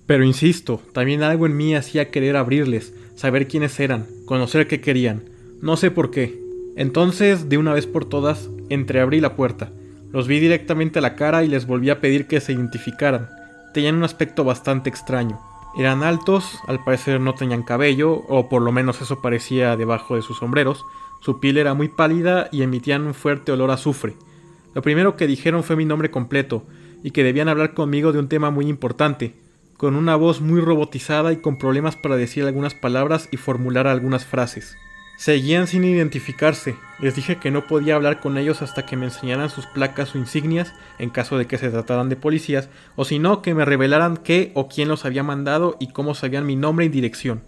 Pero 0.07 0.25
insisto, 0.25 0.83
también 0.93 1.23
algo 1.23 1.47
en 1.47 1.57
mí 1.57 1.77
hacía 1.77 2.11
querer 2.11 2.37
abrirles, 2.37 2.93
saber 3.15 3.47
quiénes 3.47 3.79
eran, 3.79 4.07
conocer 4.27 4.67
qué 4.67 4.81
querían. 4.81 5.23
No 5.63 5.77
sé 5.77 5.93
por 5.93 6.11
qué. 6.11 6.37
Entonces, 6.77 7.49
de 7.49 7.59
una 7.59 7.75
vez 7.75 7.87
por 7.87 8.07
todas, 8.07 8.51
entreabrí 8.71 9.21
la 9.21 9.37
puerta. 9.37 9.71
Los 10.13 10.27
vi 10.27 10.41
directamente 10.41 10.99
a 10.99 11.03
la 11.03 11.15
cara 11.15 11.45
y 11.45 11.49
les 11.49 11.67
volví 11.67 11.91
a 11.91 12.01
pedir 12.01 12.27
que 12.27 12.41
se 12.41 12.53
identificaran. 12.53 13.29
Tenían 13.73 13.95
un 13.95 14.03
aspecto 14.03 14.43
bastante 14.43 14.91
extraño. 14.91 15.39
Eran 15.79 16.03
altos, 16.03 16.59
al 16.67 16.83
parecer 16.83 17.21
no 17.21 17.35
tenían 17.35 17.63
cabello, 17.63 18.13
o 18.13 18.49
por 18.49 18.63
lo 18.63 18.73
menos 18.73 19.01
eso 19.01 19.23
parecía 19.23 19.77
debajo 19.77 20.17
de 20.17 20.23
sus 20.23 20.39
sombreros. 20.39 20.85
Su 21.21 21.39
piel 21.39 21.59
era 21.59 21.75
muy 21.75 21.89
pálida 21.89 22.49
y 22.51 22.63
emitían 22.63 23.07
un 23.07 23.15
fuerte 23.15 23.53
olor 23.53 23.71
a 23.71 23.75
azufre. 23.75 24.17
Lo 24.75 24.83
primero 24.83 25.17
que 25.17 25.29
dijeron 25.29 25.63
fue 25.63 25.77
mi 25.77 25.85
nombre 25.85 26.11
completo, 26.11 26.65
y 27.02 27.11
que 27.11 27.25
debían 27.25 27.49
hablar 27.49 27.75
conmigo 27.75 28.12
de 28.12 28.19
un 28.19 28.28
tema 28.28 28.50
muy 28.50 28.66
importante, 28.69 29.35
con 29.76 29.97
una 29.97 30.16
voz 30.16 30.40
muy 30.40 30.61
robotizada 30.61 31.33
y 31.33 31.37
con 31.37 31.59
problemas 31.59 31.97
para 31.97 32.16
decir 32.16 32.45
algunas 32.45 32.75
palabras 32.75 33.28
y 33.33 33.37
formular 33.37 33.87
algunas 33.87 34.25
frases. 34.25 34.76
Seguían 35.21 35.66
sin 35.66 35.85
identificarse. 35.85 36.76
Les 36.99 37.14
dije 37.14 37.37
que 37.37 37.50
no 37.50 37.66
podía 37.66 37.95
hablar 37.95 38.21
con 38.21 38.38
ellos 38.38 38.62
hasta 38.62 38.87
que 38.87 38.97
me 38.97 39.04
enseñaran 39.04 39.50
sus 39.50 39.66
placas 39.66 40.14
o 40.14 40.19
insignias, 40.19 40.73
en 40.99 41.11
caso 41.11 41.37
de 41.37 41.47
que 41.47 41.59
se 41.59 41.69
trataran 41.69 42.09
de 42.09 42.16
policías, 42.16 42.71
o 42.97 43.04
si 43.04 43.19
no, 43.19 43.42
que 43.42 43.54
me 43.54 43.66
revelaran 43.66 44.16
qué 44.16 44.50
o 44.54 44.66
quién 44.69 44.88
los 44.88 45.04
había 45.04 45.23
mandado 45.23 45.76
y 45.78 45.92
cómo 45.92 46.14
sabían 46.14 46.47
mi 46.47 46.57
nombre 46.57 46.87
y 46.87 46.88
dirección. 46.88 47.42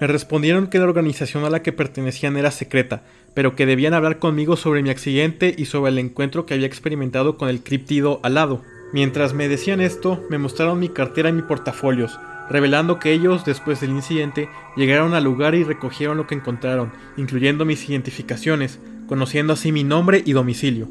Me 0.00 0.06
respondieron 0.06 0.66
que 0.66 0.78
la 0.78 0.86
organización 0.86 1.44
a 1.44 1.50
la 1.50 1.62
que 1.62 1.72
pertenecían 1.72 2.36
era 2.36 2.50
secreta, 2.50 3.02
pero 3.34 3.54
que 3.54 3.66
debían 3.66 3.94
hablar 3.94 4.18
conmigo 4.18 4.56
sobre 4.56 4.82
mi 4.82 4.90
accidente 4.90 5.54
y 5.56 5.66
sobre 5.66 5.92
el 5.92 5.98
encuentro 5.98 6.46
que 6.46 6.54
había 6.54 6.66
experimentado 6.66 7.36
con 7.36 7.48
el 7.48 7.62
criptido 7.62 8.20
alado. 8.22 8.62
Mientras 8.92 9.34
me 9.34 9.48
decían 9.48 9.80
esto, 9.80 10.24
me 10.30 10.38
mostraron 10.38 10.78
mi 10.80 10.88
cartera 10.88 11.28
y 11.28 11.32
mi 11.32 11.42
portafolios, 11.42 12.18
revelando 12.50 12.98
que 12.98 13.12
ellos, 13.12 13.44
después 13.44 13.80
del 13.80 13.90
incidente, 13.90 14.48
llegaron 14.76 15.14
al 15.14 15.24
lugar 15.24 15.54
y 15.54 15.62
recogieron 15.62 16.16
lo 16.16 16.26
que 16.26 16.34
encontraron, 16.34 16.92
incluyendo 17.16 17.64
mis 17.64 17.88
identificaciones, 17.88 18.80
conociendo 19.06 19.52
así 19.52 19.70
mi 19.70 19.84
nombre 19.84 20.22
y 20.24 20.32
domicilio. 20.32 20.88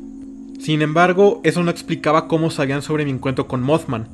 Sin 0.59 0.81
embargo, 0.81 1.41
eso 1.43 1.63
no 1.63 1.71
explicaba 1.71 2.27
cómo 2.27 2.51
sabían 2.51 2.81
sobre 2.81 3.05
mi 3.05 3.11
encuentro 3.11 3.47
con 3.47 3.61
Mothman. 3.61 4.07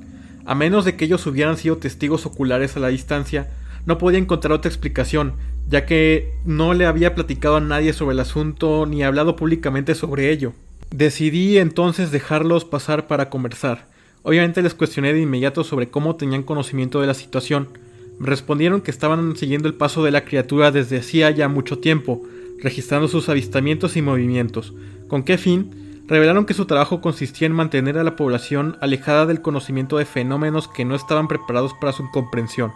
A 0.46 0.54
menos 0.54 0.86
de 0.86 0.96
que 0.96 1.06
ellos 1.06 1.26
hubieran 1.26 1.58
sido 1.58 1.78
testigos 1.78 2.26
oculares 2.26 2.78
a 2.78 2.80
la 2.80 2.90
distancia, 2.90 3.50
no 3.86 3.98
podía 3.98 4.20
encontrar 4.20 4.54
otra 4.54 4.70
explicación, 4.70 5.34
ya 5.70 5.86
que 5.86 6.34
no 6.46 6.74
le 6.74 6.86
había 6.86 7.16
platicado 7.16 7.58
a 7.58 7.62
nadie 7.62 7.94
sobre 7.94 8.14
el 8.14 8.20
asunto 8.20 8.86
ni 8.86 9.04
hablado 9.04 9.36
públicamente 9.36 9.96
sobre 9.96 10.32
ello. 10.32 10.54
Decidí 10.92 11.58
entonces 11.58 12.12
dejarlos 12.12 12.66
pasar 12.66 13.08
para 13.08 13.30
conversar, 13.30 13.88
Obviamente 14.28 14.64
les 14.64 14.74
cuestioné 14.74 15.14
de 15.14 15.22
inmediato 15.22 15.64
sobre 15.64 15.92
cómo 15.92 16.16
tenían 16.16 16.42
conocimiento 16.42 17.00
de 17.00 17.06
la 17.06 17.14
situación. 17.14 17.70
Me 18.18 18.26
respondieron 18.26 18.82
que 18.82 18.90
estaban 18.90 19.36
siguiendo 19.36 19.68
el 19.68 19.76
paso 19.76 20.04
de 20.04 20.10
la 20.10 20.26
criatura 20.26 20.72
desde 20.72 20.98
hacía 20.98 21.30
ya 21.30 21.48
mucho 21.48 21.78
tiempo, 21.78 22.24
registrando 22.60 23.08
sus 23.08 23.30
avistamientos 23.30 23.96
y 23.98 24.02
movimientos. 24.02 24.74
¿Con 25.08 25.22
qué 25.22 25.38
fin? 25.38 26.02
Revelaron 26.08 26.48
que 26.48 26.56
su 26.56 26.66
trabajo 26.66 27.02
consistía 27.02 27.46
en 27.46 27.54
mantener 27.54 28.00
a 28.00 28.04
la 28.04 28.16
población 28.16 28.78
alejada 28.82 29.28
del 29.28 29.44
conocimiento 29.44 30.00
de 30.00 30.06
fenómenos 30.06 30.68
que 30.68 30.86
no 30.86 30.96
estaban 30.96 31.28
preparados 31.28 31.76
para 31.76 31.94
su 31.94 32.10
comprensión, 32.10 32.72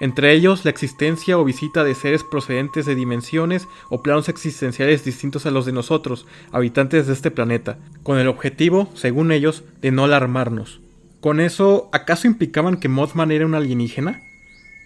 entre 0.00 0.32
ellos 0.32 0.64
la 0.64 0.70
existencia 0.70 1.38
o 1.38 1.44
visita 1.44 1.84
de 1.84 1.94
seres 1.94 2.24
procedentes 2.24 2.86
de 2.86 2.94
dimensiones 2.94 3.68
o 3.90 4.02
planos 4.02 4.28
existenciales 4.28 5.04
distintos 5.04 5.46
a 5.46 5.50
los 5.50 5.66
de 5.66 5.72
nosotros, 5.72 6.26
habitantes 6.52 7.06
de 7.06 7.12
este 7.12 7.30
planeta, 7.30 7.78
con 8.02 8.18
el 8.18 8.28
objetivo, 8.28 8.90
según 8.94 9.32
ellos, 9.32 9.64
de 9.80 9.90
no 9.90 10.04
alarmarnos. 10.04 10.80
Con 11.20 11.40
eso, 11.40 11.88
¿acaso 11.92 12.26
implicaban 12.26 12.76
que 12.76 12.88
Mothman 12.88 13.30
era 13.30 13.46
un 13.46 13.54
alienígena? 13.54 14.20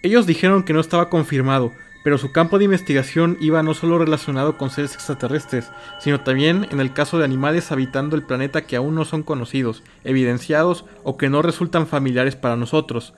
Ellos 0.03 0.25
dijeron 0.25 0.63
que 0.63 0.71
no 0.71 0.79
estaba 0.79 1.09
confirmado, 1.09 1.71
pero 2.03 2.17
su 2.17 2.31
campo 2.31 2.57
de 2.57 2.65
investigación 2.65 3.37
iba 3.41 3.61
no 3.63 3.73
solo 3.73 3.99
relacionado 3.99 4.57
con 4.57 4.69
seres 4.69 4.93
extraterrestres, 4.93 5.69
sino 5.99 6.21
también 6.21 6.67
en 6.71 6.79
el 6.79 6.93
caso 6.93 7.17
de 7.17 7.25
animales 7.25 7.71
habitando 7.71 8.15
el 8.15 8.23
planeta 8.23 8.61
que 8.61 8.77
aún 8.77 8.95
no 8.95 9.03
son 9.03 9.23
conocidos, 9.23 9.83
evidenciados 10.03 10.85
o 11.03 11.17
que 11.17 11.29
no 11.29 11.41
resultan 11.41 11.87
familiares 11.87 12.35
para 12.35 12.55
nosotros. 12.55 13.13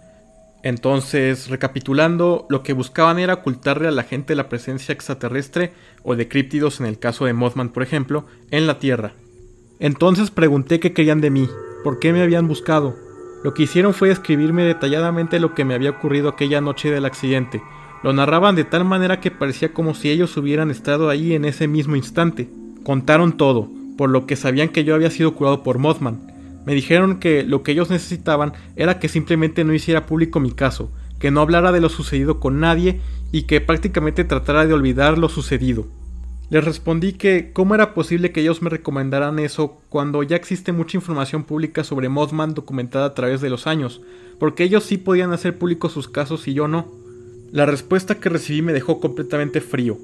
Entonces, 0.63 1.49
recapitulando, 1.49 2.45
lo 2.49 2.63
que 2.63 2.73
buscaban 2.73 3.19
era 3.19 3.35
ocultarle 3.35 3.87
a 3.87 3.91
la 3.91 4.03
gente 4.03 4.35
la 4.35 4.49
presencia 4.49 4.93
extraterrestre 4.93 5.73
o 6.03 6.15
de 6.15 6.27
críptidos 6.27 6.79
en 6.79 6.85
el 6.85 6.99
caso 6.99 7.25
de 7.25 7.33
Mothman, 7.33 7.69
por 7.69 7.83
ejemplo, 7.83 8.25
en 8.51 8.67
la 8.67 8.79
Tierra. 8.79 9.13
Entonces 9.79 10.29
pregunté 10.29 10.79
qué 10.79 10.93
querían 10.93 11.21
de 11.21 11.31
mí, 11.31 11.49
por 11.83 11.99
qué 11.99 12.13
me 12.13 12.21
habían 12.21 12.47
buscado, 12.47 12.95
lo 13.43 13.55
que 13.55 13.63
hicieron 13.63 13.93
fue 13.93 14.11
escribirme 14.11 14.63
detalladamente 14.63 15.39
lo 15.39 15.55
que 15.55 15.65
me 15.65 15.73
había 15.73 15.89
ocurrido 15.89 16.29
aquella 16.29 16.61
noche 16.61 16.91
del 16.91 17.05
accidente. 17.05 17.61
Lo 18.03 18.13
narraban 18.13 18.55
de 18.55 18.65
tal 18.65 18.85
manera 18.85 19.19
que 19.19 19.31
parecía 19.31 19.73
como 19.73 19.95
si 19.95 20.11
ellos 20.11 20.37
hubieran 20.37 20.69
estado 20.69 21.09
ahí 21.09 21.33
en 21.33 21.45
ese 21.45 21.67
mismo 21.67 21.95
instante. 21.95 22.49
Contaron 22.83 23.37
todo, 23.37 23.67
por 23.97 24.09
lo 24.09 24.27
que 24.27 24.35
sabían 24.35 24.69
que 24.69 24.83
yo 24.83 24.93
había 24.93 25.09
sido 25.09 25.33
curado 25.33 25.63
por 25.63 25.79
Mothman. 25.79 26.19
Me 26.65 26.75
dijeron 26.75 27.19
que 27.19 27.43
lo 27.43 27.63
que 27.63 27.71
ellos 27.71 27.89
necesitaban 27.89 28.53
era 28.75 28.99
que 28.99 29.09
simplemente 29.09 29.63
no 29.63 29.73
hiciera 29.73 30.05
público 30.05 30.39
mi 30.39 30.51
caso, 30.51 30.91
que 31.19 31.31
no 31.31 31.41
hablara 31.41 31.71
de 31.71 31.81
lo 31.81 31.89
sucedido 31.89 32.39
con 32.39 32.59
nadie 32.59 32.99
y 33.31 33.43
que 33.43 33.61
prácticamente 33.61 34.23
tratara 34.23 34.65
de 34.65 34.73
olvidar 34.73 35.17
lo 35.17 35.29
sucedido. 35.29 35.87
Les 36.49 36.65
respondí 36.65 37.13
que 37.13 37.51
cómo 37.53 37.75
era 37.75 37.93
posible 37.93 38.33
que 38.33 38.41
ellos 38.41 38.61
me 38.61 38.69
recomendaran 38.69 39.39
eso 39.39 39.79
cuando 39.87 40.21
ya 40.21 40.35
existe 40.35 40.73
mucha 40.73 40.97
información 40.97 41.45
pública 41.45 41.85
sobre 41.85 42.09
Mothman 42.09 42.53
documentada 42.53 43.05
a 43.05 43.13
través 43.13 43.39
de 43.39 43.49
los 43.49 43.67
años, 43.67 44.01
porque 44.37 44.65
ellos 44.65 44.83
sí 44.83 44.97
podían 44.97 45.31
hacer 45.31 45.57
públicos 45.57 45.93
sus 45.93 46.09
casos 46.09 46.49
y 46.49 46.53
yo 46.53 46.67
no. 46.67 46.91
La 47.53 47.65
respuesta 47.65 48.15
que 48.15 48.27
recibí 48.27 48.61
me 48.61 48.73
dejó 48.73 48.99
completamente 48.99 49.61
frío. 49.61 49.97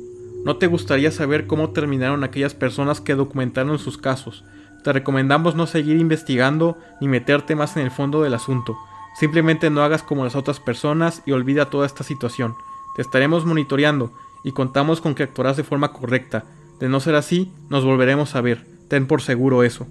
No 0.46 0.56
te 0.56 0.68
gustaría 0.68 1.12
saber 1.12 1.48
cómo 1.48 1.72
terminaron 1.72 2.24
aquellas 2.24 2.54
personas 2.54 3.02
que 3.02 3.16
documentaron 3.16 3.78
sus 3.78 3.98
casos. 3.98 4.46
Te 4.84 4.94
recomendamos 4.94 5.56
no 5.56 5.68
seguir 5.68 5.98
investigando 5.98 6.78
ni 7.02 7.08
meterte 7.08 7.56
más 7.56 7.76
en 7.78 7.84
el 7.84 7.92
fondo 7.92 8.22
del 8.22 8.34
asunto. 8.34 8.78
Simplemente 9.20 9.70
no 9.70 9.82
hagas 9.82 10.04
como 10.04 10.24
las 10.24 10.36
otras 10.36 10.60
personas 10.60 11.24
y 11.26 11.32
olvida 11.32 11.70
toda 11.70 11.86
esta 11.86 12.04
situación. 12.04 12.56
Te 12.96 13.02
estaremos 13.02 13.46
monitoreando 13.46 14.14
y 14.44 14.52
contamos 14.52 15.02
con 15.02 15.16
que 15.16 15.24
actuarás 15.24 15.58
de 15.58 15.64
forma 15.64 15.92
correcta. 15.92 16.46
De 16.80 16.90
no 16.90 17.00
ser 17.00 17.16
así, 17.16 17.52
nos 17.70 17.84
volveremos 17.84 18.36
a 18.36 18.42
ver. 18.42 18.66
Ten 18.88 19.08
por 19.08 19.22
seguro 19.22 19.64
eso. 19.64 19.88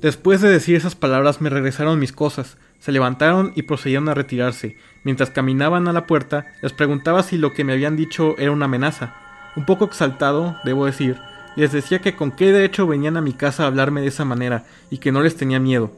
Después 0.00 0.40
de 0.40 0.48
decir 0.48 0.76
esas 0.76 0.94
palabras 0.94 1.40
me 1.40 1.50
regresaron 1.50 1.98
mis 1.98 2.12
cosas, 2.12 2.58
se 2.78 2.92
levantaron 2.92 3.52
y 3.56 3.62
procedieron 3.62 4.08
a 4.08 4.14
retirarse. 4.14 4.76
Mientras 5.04 5.30
caminaban 5.30 5.88
a 5.88 5.92
la 5.92 6.06
puerta, 6.06 6.46
les 6.62 6.72
preguntaba 6.72 7.22
si 7.22 7.38
lo 7.38 7.52
que 7.52 7.64
me 7.64 7.72
habían 7.72 7.96
dicho 7.96 8.36
era 8.38 8.52
una 8.52 8.66
amenaza. 8.66 9.14
Un 9.56 9.64
poco 9.64 9.86
exaltado, 9.86 10.56
debo 10.64 10.84
decir, 10.84 11.16
les 11.56 11.72
decía 11.72 12.00
que 12.00 12.14
con 12.14 12.30
qué 12.30 12.52
derecho 12.52 12.86
venían 12.86 13.16
a 13.16 13.22
mi 13.22 13.32
casa 13.32 13.64
a 13.64 13.66
hablarme 13.66 14.02
de 14.02 14.08
esa 14.08 14.24
manera 14.24 14.64
y 14.90 14.98
que 14.98 15.10
no 15.10 15.22
les 15.22 15.36
tenía 15.36 15.58
miedo. 15.58 15.90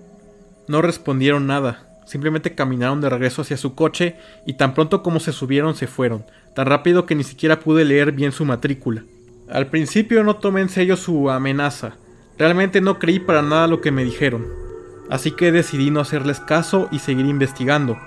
No 0.68 0.80
respondieron 0.82 1.46
nada, 1.46 1.88
simplemente 2.06 2.54
caminaron 2.54 3.00
de 3.00 3.10
regreso 3.10 3.42
hacia 3.42 3.56
su 3.56 3.74
coche 3.74 4.16
y 4.46 4.54
tan 4.54 4.74
pronto 4.74 5.02
como 5.02 5.20
se 5.20 5.32
subieron 5.32 5.74
se 5.74 5.86
fueron, 5.86 6.24
tan 6.54 6.66
rápido 6.66 7.06
que 7.06 7.14
ni 7.14 7.24
siquiera 7.24 7.60
pude 7.60 7.84
leer 7.84 8.12
bien 8.12 8.32
su 8.32 8.44
matrícula. 8.44 9.02
Al 9.50 9.66
principio 9.66 10.24
no 10.24 10.36
tomé 10.36 10.60
en 10.60 10.68
serio 10.68 10.96
su 10.96 11.30
amenaza, 11.30 11.96
realmente 12.38 12.80
no 12.80 12.98
creí 12.98 13.18
para 13.18 13.42
nada 13.42 13.66
lo 13.66 13.80
que 13.80 13.90
me 13.90 14.04
dijeron, 14.04 14.46
así 15.10 15.32
que 15.32 15.52
decidí 15.52 15.90
no 15.90 16.00
hacerles 16.00 16.40
caso 16.40 16.88
y 16.92 17.00
seguir 17.00 17.26
investigando. 17.26 17.98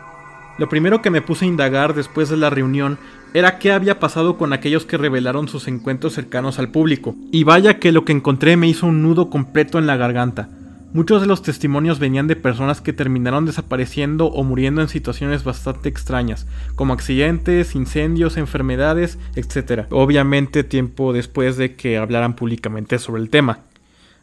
Lo 0.58 0.70
primero 0.70 1.02
que 1.02 1.10
me 1.10 1.22
puse 1.22 1.46
a 1.46 1.48
indagar 1.48 1.96
después 1.96 2.30
de 2.30 2.38
la 2.38 2.50
reunión 2.50 3.00
era 3.34 3.60
qué 3.60 3.72
había 3.72 4.00
pasado 4.00 4.38
con 4.38 4.54
aquellos 4.54 4.86
que 4.86 4.98
revelaron 4.98 5.48
sus 5.48 5.68
encuentros 5.68 6.14
cercanos 6.14 6.60
al 6.60 6.70
público, 6.70 7.16
y 7.32 7.44
vaya 7.44 7.80
que 7.80 7.92
lo 7.92 8.06
que 8.06 8.12
encontré 8.12 8.58
me 8.58 8.68
hizo 8.68 8.88
un 8.88 9.02
nudo 9.02 9.30
completo 9.30 9.80
en 9.80 9.88
la 9.88 9.98
garganta. 9.98 10.50
Muchos 10.94 11.22
de 11.22 11.28
los 11.28 11.42
testimonios 11.42 12.00
venían 12.00 12.28
de 12.28 12.36
personas 12.36 12.82
que 12.82 12.92
terminaron 12.92 13.46
desapareciendo 13.46 14.26
o 14.26 14.44
muriendo 14.44 14.82
en 14.82 14.90
situaciones 14.90 15.46
bastante 15.46 15.88
extrañas, 15.88 16.48
como 16.76 16.92
accidentes, 16.92 17.76
incendios, 17.76 18.36
enfermedades, 18.36 19.18
etc. 19.36 19.86
Obviamente 19.92 20.66
tiempo 20.66 21.14
después 21.14 21.56
de 21.56 21.76
que 21.76 21.98
hablaran 21.98 22.36
públicamente 22.36 23.00
sobre 23.00 23.22
el 23.22 23.30
tema. 23.30 23.60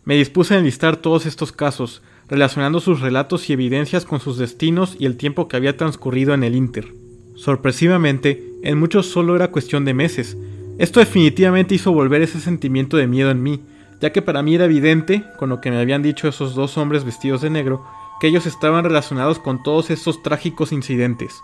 Me 0.05 0.17
dispuse 0.17 0.55
a 0.55 0.59
enlistar 0.59 0.97
todos 0.97 1.25
estos 1.25 1.53
casos, 1.53 2.03
relacionando 2.29 2.81
sus 2.81 3.00
relatos 3.00 3.49
y 3.49 3.55
evidencias 3.55 4.05
con 4.05 4.21
sus 4.21 4.37
destinos 4.37 4.95
y 4.99 5.07
el 5.07 5.17
tiempo 5.17 5.49
que 5.49 5.57
había 5.57 5.79
transcurrido 5.79 6.35
en 6.35 6.45
el 6.45 6.55
Inter. 6.55 6.93
Sorpresivamente, 7.35 8.48
en 8.62 8.79
muchos 8.79 9.07
solo 9.07 9.37
era 9.37 9.50
cuestión 9.50 9.85
de 9.85 9.95
meses. 9.95 10.37
Esto 10.79 11.00
definitivamente 11.00 11.75
hizo 11.75 11.93
volver 11.93 12.23
ese 12.23 12.41
sentimiento 12.41 12.97
de 12.97 13.07
miedo 13.07 13.31
en 13.31 13.43
mí, 13.43 13.61
ya 14.00 14.12
que 14.12 14.23
para 14.23 14.43
mí 14.43 14.55
era 14.55 14.67
evidente, 14.67 15.25
con 15.38 15.49
lo 15.49 15.61
que 15.61 15.71
me 15.71 15.79
habían 15.79 16.03
dicho 16.03 16.29
esos 16.29 16.55
dos 16.55 16.79
hombres 16.79 17.05
vestidos 17.05 17.43
de 17.43 17.50
negro, 17.50 17.85
que 18.21 18.29
ellos 18.29 18.47
estaban 18.47 18.85
relacionados 18.85 19.38
con 19.38 19.62
todos 19.62 19.91
estos 19.91 20.23
trágicos 20.23 20.73
incidentes. 20.73 21.43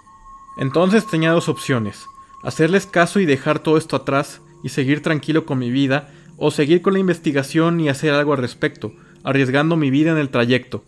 Entonces 0.56 1.06
tenía 1.06 1.32
dos 1.32 1.48
opciones, 1.48 2.06
hacerles 2.42 2.86
caso 2.86 3.20
y 3.20 3.26
dejar 3.26 3.58
todo 3.58 3.76
esto 3.76 3.96
atrás 3.96 4.40
y 4.62 4.68
seguir 4.68 5.02
tranquilo 5.02 5.46
con 5.46 5.58
mi 5.58 5.70
vida, 5.70 6.10
o 6.36 6.50
seguir 6.50 6.82
con 6.82 6.94
la 6.94 6.98
investigación 6.98 7.80
y 7.80 7.88
hacer 7.88 8.12
algo 8.12 8.32
al 8.32 8.40
respecto, 8.40 8.92
arriesgando 9.22 9.76
mi 9.76 9.90
vida 9.90 10.10
en 10.10 10.18
el 10.18 10.30
trayecto. 10.30 10.84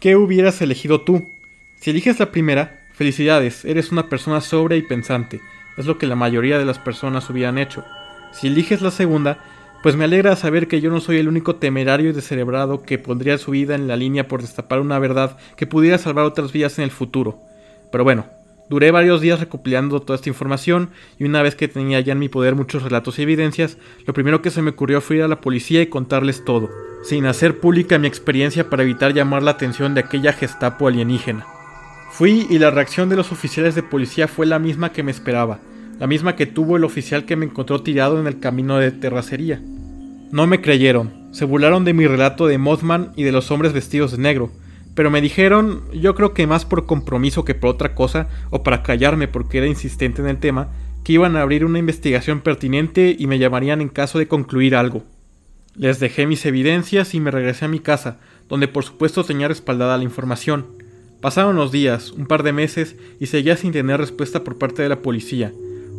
¿Qué 0.00 0.16
hubieras 0.16 0.60
elegido 0.60 1.02
tú? 1.02 1.22
Si 1.80 1.90
eliges 1.90 2.18
la 2.18 2.32
primera, 2.32 2.80
felicidades, 2.94 3.64
eres 3.64 3.92
una 3.92 4.08
persona 4.08 4.40
sobria 4.40 4.76
y 4.76 4.82
pensante, 4.82 5.40
es 5.76 5.86
lo 5.86 5.98
que 5.98 6.06
la 6.06 6.16
mayoría 6.16 6.58
de 6.58 6.64
las 6.64 6.78
personas 6.78 7.28
hubieran 7.30 7.58
hecho. 7.58 7.84
Si 8.32 8.48
eliges 8.48 8.82
la 8.82 8.90
segunda, 8.90 9.38
pues 9.82 9.96
me 9.96 10.04
alegra 10.04 10.36
saber 10.36 10.68
que 10.68 10.80
yo 10.80 10.90
no 10.90 11.00
soy 11.00 11.18
el 11.18 11.28
único 11.28 11.56
temerario 11.56 12.10
y 12.10 12.12
descerebrado 12.12 12.82
que 12.82 12.98
pondría 12.98 13.36
su 13.36 13.50
vida 13.50 13.74
en 13.74 13.88
la 13.88 13.96
línea 13.96 14.28
por 14.28 14.40
destapar 14.40 14.80
una 14.80 14.98
verdad 14.98 15.36
que 15.56 15.66
pudiera 15.66 15.98
salvar 15.98 16.24
otras 16.24 16.52
vidas 16.52 16.78
en 16.78 16.84
el 16.84 16.92
futuro. 16.92 17.40
Pero 17.90 18.04
bueno, 18.04 18.26
duré 18.70 18.92
varios 18.92 19.20
días 19.20 19.40
recopilando 19.40 20.00
toda 20.00 20.16
esta 20.16 20.28
información 20.28 20.90
y 21.18 21.24
una 21.24 21.42
vez 21.42 21.56
que 21.56 21.68
tenía 21.68 22.00
ya 22.00 22.12
en 22.12 22.20
mi 22.20 22.28
poder 22.28 22.54
muchos 22.54 22.84
relatos 22.84 23.18
y 23.18 23.22
evidencias, 23.22 23.76
lo 24.06 24.14
primero 24.14 24.40
que 24.40 24.50
se 24.50 24.62
me 24.62 24.70
ocurrió 24.70 25.00
fue 25.00 25.16
ir 25.16 25.22
a 25.24 25.28
la 25.28 25.40
policía 25.40 25.82
y 25.82 25.88
contarles 25.88 26.44
todo, 26.44 26.70
sin 27.02 27.26
hacer 27.26 27.58
pública 27.58 27.98
mi 27.98 28.06
experiencia 28.06 28.70
para 28.70 28.84
evitar 28.84 29.12
llamar 29.12 29.42
la 29.42 29.50
atención 29.50 29.94
de 29.94 30.00
aquella 30.02 30.32
gestapo 30.32 30.86
alienígena. 30.86 31.51
Fui 32.12 32.46
y 32.50 32.58
la 32.58 32.70
reacción 32.70 33.08
de 33.08 33.16
los 33.16 33.32
oficiales 33.32 33.74
de 33.74 33.82
policía 33.82 34.28
fue 34.28 34.44
la 34.44 34.58
misma 34.58 34.92
que 34.92 35.02
me 35.02 35.10
esperaba, 35.10 35.60
la 35.98 36.06
misma 36.06 36.36
que 36.36 36.44
tuvo 36.44 36.76
el 36.76 36.84
oficial 36.84 37.24
que 37.24 37.36
me 37.36 37.46
encontró 37.46 37.82
tirado 37.82 38.20
en 38.20 38.26
el 38.26 38.38
camino 38.38 38.76
de 38.76 38.90
terracería. 38.92 39.62
No 40.30 40.46
me 40.46 40.60
creyeron, 40.60 41.28
se 41.32 41.46
burlaron 41.46 41.86
de 41.86 41.94
mi 41.94 42.06
relato 42.06 42.46
de 42.46 42.58
Mothman 42.58 43.12
y 43.16 43.22
de 43.22 43.32
los 43.32 43.50
hombres 43.50 43.72
vestidos 43.72 44.12
de 44.12 44.18
negro, 44.18 44.52
pero 44.94 45.10
me 45.10 45.22
dijeron, 45.22 45.84
yo 45.94 46.14
creo 46.14 46.34
que 46.34 46.46
más 46.46 46.66
por 46.66 46.84
compromiso 46.84 47.46
que 47.46 47.54
por 47.54 47.70
otra 47.70 47.94
cosa, 47.94 48.28
o 48.50 48.62
para 48.62 48.82
callarme 48.82 49.26
porque 49.26 49.56
era 49.56 49.66
insistente 49.66 50.20
en 50.20 50.28
el 50.28 50.36
tema, 50.36 50.68
que 51.04 51.14
iban 51.14 51.34
a 51.34 51.40
abrir 51.40 51.64
una 51.64 51.78
investigación 51.78 52.40
pertinente 52.42 53.16
y 53.18 53.26
me 53.26 53.38
llamarían 53.38 53.80
en 53.80 53.88
caso 53.88 54.18
de 54.18 54.28
concluir 54.28 54.76
algo. 54.76 55.02
Les 55.76 55.98
dejé 55.98 56.26
mis 56.26 56.44
evidencias 56.44 57.14
y 57.14 57.20
me 57.20 57.30
regresé 57.30 57.64
a 57.64 57.68
mi 57.68 57.80
casa, 57.80 58.18
donde 58.50 58.68
por 58.68 58.84
supuesto 58.84 59.24
tenía 59.24 59.48
respaldada 59.48 59.96
la 59.96 60.04
información. 60.04 60.81
Pasaron 61.22 61.54
los 61.54 61.70
días, 61.70 62.10
un 62.10 62.26
par 62.26 62.42
de 62.42 62.52
meses, 62.52 62.96
y 63.20 63.26
seguía 63.26 63.56
sin 63.56 63.70
tener 63.70 64.00
respuesta 64.00 64.42
por 64.42 64.58
parte 64.58 64.82
de 64.82 64.88
la 64.88 65.02
policía. 65.02 65.52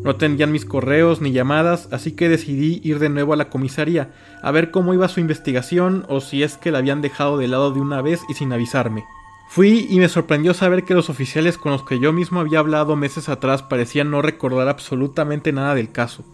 No 0.04 0.18
tenían 0.18 0.52
mis 0.52 0.66
correos 0.66 1.22
ni 1.22 1.32
llamadas, 1.32 1.88
así 1.94 2.12
que 2.12 2.28
decidí 2.28 2.82
ir 2.84 3.00
de 3.00 3.08
nuevo 3.08 3.32
a 3.32 3.38
la 3.38 3.50
comisaría, 3.50 4.12
a 4.42 4.52
ver 4.52 4.70
cómo 4.70 4.94
iba 4.94 5.08
su 5.08 5.22
investigación 5.22 6.06
o 6.10 6.20
si 6.20 6.44
es 6.44 6.58
que 6.58 6.72
la 6.72 6.80
habían 6.80 7.02
dejado 7.02 7.38
de 7.38 7.48
lado 7.48 7.72
de 7.72 7.80
una 7.80 8.02
vez 8.02 8.20
y 8.28 8.34
sin 8.34 8.52
avisarme. 8.52 9.06
Fui 9.48 9.88
y 9.90 9.98
me 10.00 10.10
sorprendió 10.10 10.54
saber 10.54 10.84
que 10.84 10.94
los 10.94 11.10
oficiales 11.10 11.58
con 11.58 11.72
los 11.72 11.86
que 11.86 12.00
yo 12.00 12.12
mismo 12.12 12.42
había 12.42 12.60
hablado 12.60 12.98
meses 12.98 13.30
atrás 13.30 13.64
parecían 13.64 14.12
no 14.12 14.22
recordar 14.22 14.68
absolutamente 14.68 15.54
nada 15.54 15.74
del 15.74 15.90
caso. 15.90 16.26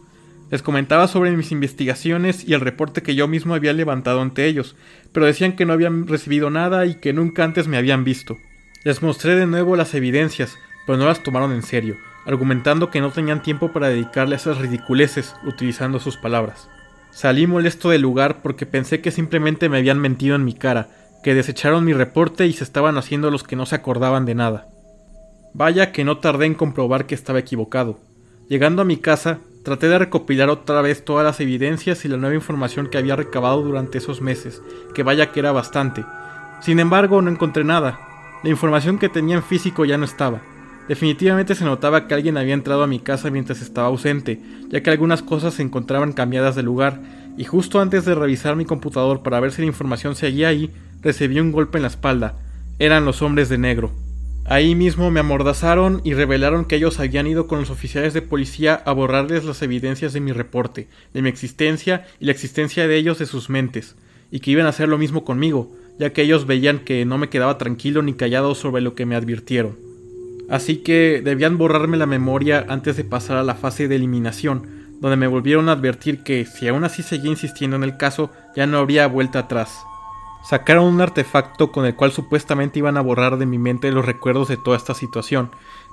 Les 0.49 0.63
comentaba 0.63 1.07
sobre 1.07 1.29
mis 1.37 1.51
investigaciones 1.51 2.43
y 2.47 2.55
el 2.55 2.61
reporte 2.61 3.03
que 3.03 3.13
yo 3.13 3.27
mismo 3.27 3.53
había 3.53 3.73
levantado 3.73 4.21
ante 4.21 4.47
ellos, 4.47 4.75
pero 5.11 5.27
decían 5.27 5.55
que 5.55 5.67
no 5.67 5.73
habían 5.73 6.07
recibido 6.07 6.49
nada 6.49 6.87
y 6.87 6.95
que 6.95 7.13
nunca 7.13 7.43
antes 7.43 7.67
me 7.67 7.77
habían 7.77 8.03
visto. 8.03 8.35
Les 8.85 9.01
mostré 9.01 9.35
de 9.35 9.45
nuevo 9.45 9.75
las 9.75 9.93
evidencias, 9.93 10.57
pero 10.85 10.97
no 10.97 11.05
las 11.05 11.21
tomaron 11.21 11.51
en 11.51 11.63
serio, 11.63 11.97
argumentando 12.25 12.89
que 12.89 13.01
no 13.01 13.11
tenían 13.11 13.43
tiempo 13.43 13.73
para 13.73 13.89
dedicarle 13.89 14.35
a 14.35 14.37
esas 14.37 14.57
ridiculeces, 14.57 15.35
utilizando 15.45 15.99
sus 15.99 16.15
palabras. 16.15 16.69
Salí 17.11 17.45
molesto 17.45 17.89
del 17.89 18.01
lugar 18.01 18.41
porque 18.41 18.65
pensé 18.65 19.01
que 19.01 19.11
simplemente 19.11 19.67
me 19.67 19.79
habían 19.79 19.99
mentido 19.99 20.37
en 20.37 20.45
mi 20.45 20.53
cara, 20.53 20.87
que 21.23 21.33
desecharon 21.33 21.83
mi 21.83 21.91
reporte 21.91 22.47
y 22.47 22.53
se 22.53 22.63
estaban 22.63 22.97
haciendo 22.97 23.31
los 23.31 23.43
que 23.43 23.57
no 23.57 23.65
se 23.65 23.75
acordaban 23.75 24.25
de 24.25 24.35
nada. 24.35 24.67
Vaya 25.53 25.91
que 25.91 26.05
no 26.05 26.19
tardé 26.19 26.45
en 26.45 26.53
comprobar 26.53 27.05
que 27.05 27.15
estaba 27.15 27.39
equivocado. 27.39 27.99
Llegando 28.47 28.81
a 28.81 28.85
mi 28.85 28.95
casa, 28.95 29.39
traté 29.65 29.89
de 29.89 29.99
recopilar 29.99 30.49
otra 30.49 30.81
vez 30.81 31.03
todas 31.03 31.25
las 31.25 31.41
evidencias 31.41 32.05
y 32.05 32.07
la 32.07 32.15
nueva 32.15 32.35
información 32.35 32.87
que 32.87 32.97
había 32.97 33.17
recabado 33.17 33.61
durante 33.61 33.97
esos 33.97 34.21
meses, 34.21 34.61
que 34.95 35.03
vaya 35.03 35.33
que 35.33 35.41
era 35.41 35.51
bastante. 35.51 36.05
Sin 36.61 36.79
embargo, 36.79 37.21
no 37.21 37.29
encontré 37.29 37.65
nada, 37.65 38.08
la 38.43 38.49
información 38.49 38.97
que 38.97 39.09
tenía 39.09 39.35
en 39.35 39.43
físico 39.43 39.85
ya 39.85 39.97
no 39.97 40.05
estaba. 40.05 40.41
Definitivamente 40.87 41.53
se 41.53 41.65
notaba 41.65 42.07
que 42.07 42.15
alguien 42.15 42.37
había 42.37 42.53
entrado 42.53 42.83
a 42.83 42.87
mi 42.87 42.99
casa 42.99 43.29
mientras 43.29 43.61
estaba 43.61 43.87
ausente, 43.87 44.41
ya 44.69 44.81
que 44.81 44.89
algunas 44.89 45.21
cosas 45.21 45.53
se 45.53 45.61
encontraban 45.61 46.13
cambiadas 46.13 46.55
de 46.55 46.63
lugar, 46.63 46.99
y 47.37 47.43
justo 47.43 47.79
antes 47.79 48.05
de 48.05 48.15
revisar 48.15 48.55
mi 48.55 48.65
computador 48.65 49.21
para 49.21 49.39
ver 49.39 49.51
si 49.51 49.61
la 49.61 49.67
información 49.67 50.15
seguía 50.15 50.47
ahí, 50.47 50.71
recibí 51.01 51.39
un 51.39 51.51
golpe 51.51 51.77
en 51.77 51.83
la 51.83 51.89
espalda. 51.89 52.39
Eran 52.79 53.05
los 53.05 53.21
hombres 53.21 53.49
de 53.49 53.57
negro. 53.57 53.91
Ahí 54.45 54.73
mismo 54.73 55.11
me 55.11 55.19
amordazaron 55.19 56.01
y 56.03 56.15
revelaron 56.15 56.65
que 56.65 56.77
ellos 56.77 56.99
habían 56.99 57.27
ido 57.27 57.45
con 57.45 57.59
los 57.59 57.69
oficiales 57.69 58.15
de 58.15 58.23
policía 58.23 58.81
a 58.83 58.93
borrarles 58.93 59.43
las 59.43 59.61
evidencias 59.61 60.11
de 60.11 60.21
mi 60.21 60.31
reporte, 60.31 60.87
de 61.13 61.21
mi 61.21 61.29
existencia 61.29 62.07
y 62.19 62.25
la 62.25 62.31
existencia 62.31 62.87
de 62.87 62.95
ellos 62.95 63.19
de 63.19 63.27
sus 63.27 63.49
mentes, 63.51 63.95
y 64.31 64.39
que 64.39 64.49
iban 64.49 64.65
a 64.65 64.69
hacer 64.69 64.89
lo 64.89 64.97
mismo 64.97 65.23
conmigo, 65.23 65.71
ya 65.99 66.11
que 66.11 66.21
ellos 66.21 66.47
veían 66.47 66.79
que 66.79 67.05
no 67.05 67.17
me 67.17 67.29
quedaba 67.29 67.57
tranquilo 67.57 68.01
ni 68.01 68.13
callado 68.13 68.55
sobre 68.55 68.81
lo 68.81 68.95
que 68.95 69.05
me 69.05 69.15
advirtieron. 69.15 69.77
Así 70.49 70.77
que 70.77 71.21
debían 71.23 71.57
borrarme 71.57 71.97
la 71.97 72.07
memoria 72.07 72.65
antes 72.69 72.97
de 72.97 73.03
pasar 73.03 73.37
a 73.37 73.43
la 73.43 73.53
fase 73.53 73.87
de 73.87 73.97
eliminación, 73.97 74.79
donde 74.99 75.17
me 75.17 75.27
volvieron 75.27 75.69
a 75.69 75.73
advertir 75.73 76.23
que 76.23 76.45
si 76.45 76.67
aún 76.67 76.83
así 76.83 77.03
seguía 77.03 77.29
insistiendo 77.29 77.75
en 77.75 77.83
el 77.83 77.97
caso, 77.97 78.31
ya 78.55 78.65
no 78.65 78.79
habría 78.79 79.07
vuelta 79.07 79.39
atrás. 79.39 79.77
Sacaron 80.49 80.85
un 80.85 81.01
artefacto 81.01 81.71
con 81.71 81.85
el 81.85 81.95
cual 81.95 82.11
supuestamente 82.11 82.79
iban 82.79 82.97
a 82.97 83.01
borrar 83.01 83.37
de 83.37 83.45
mi 83.45 83.57
mente 83.57 83.91
los 83.91 84.05
recuerdos 84.05 84.47
de 84.47 84.57
toda 84.57 84.77
esta 84.77 84.93
situación, 84.95 85.51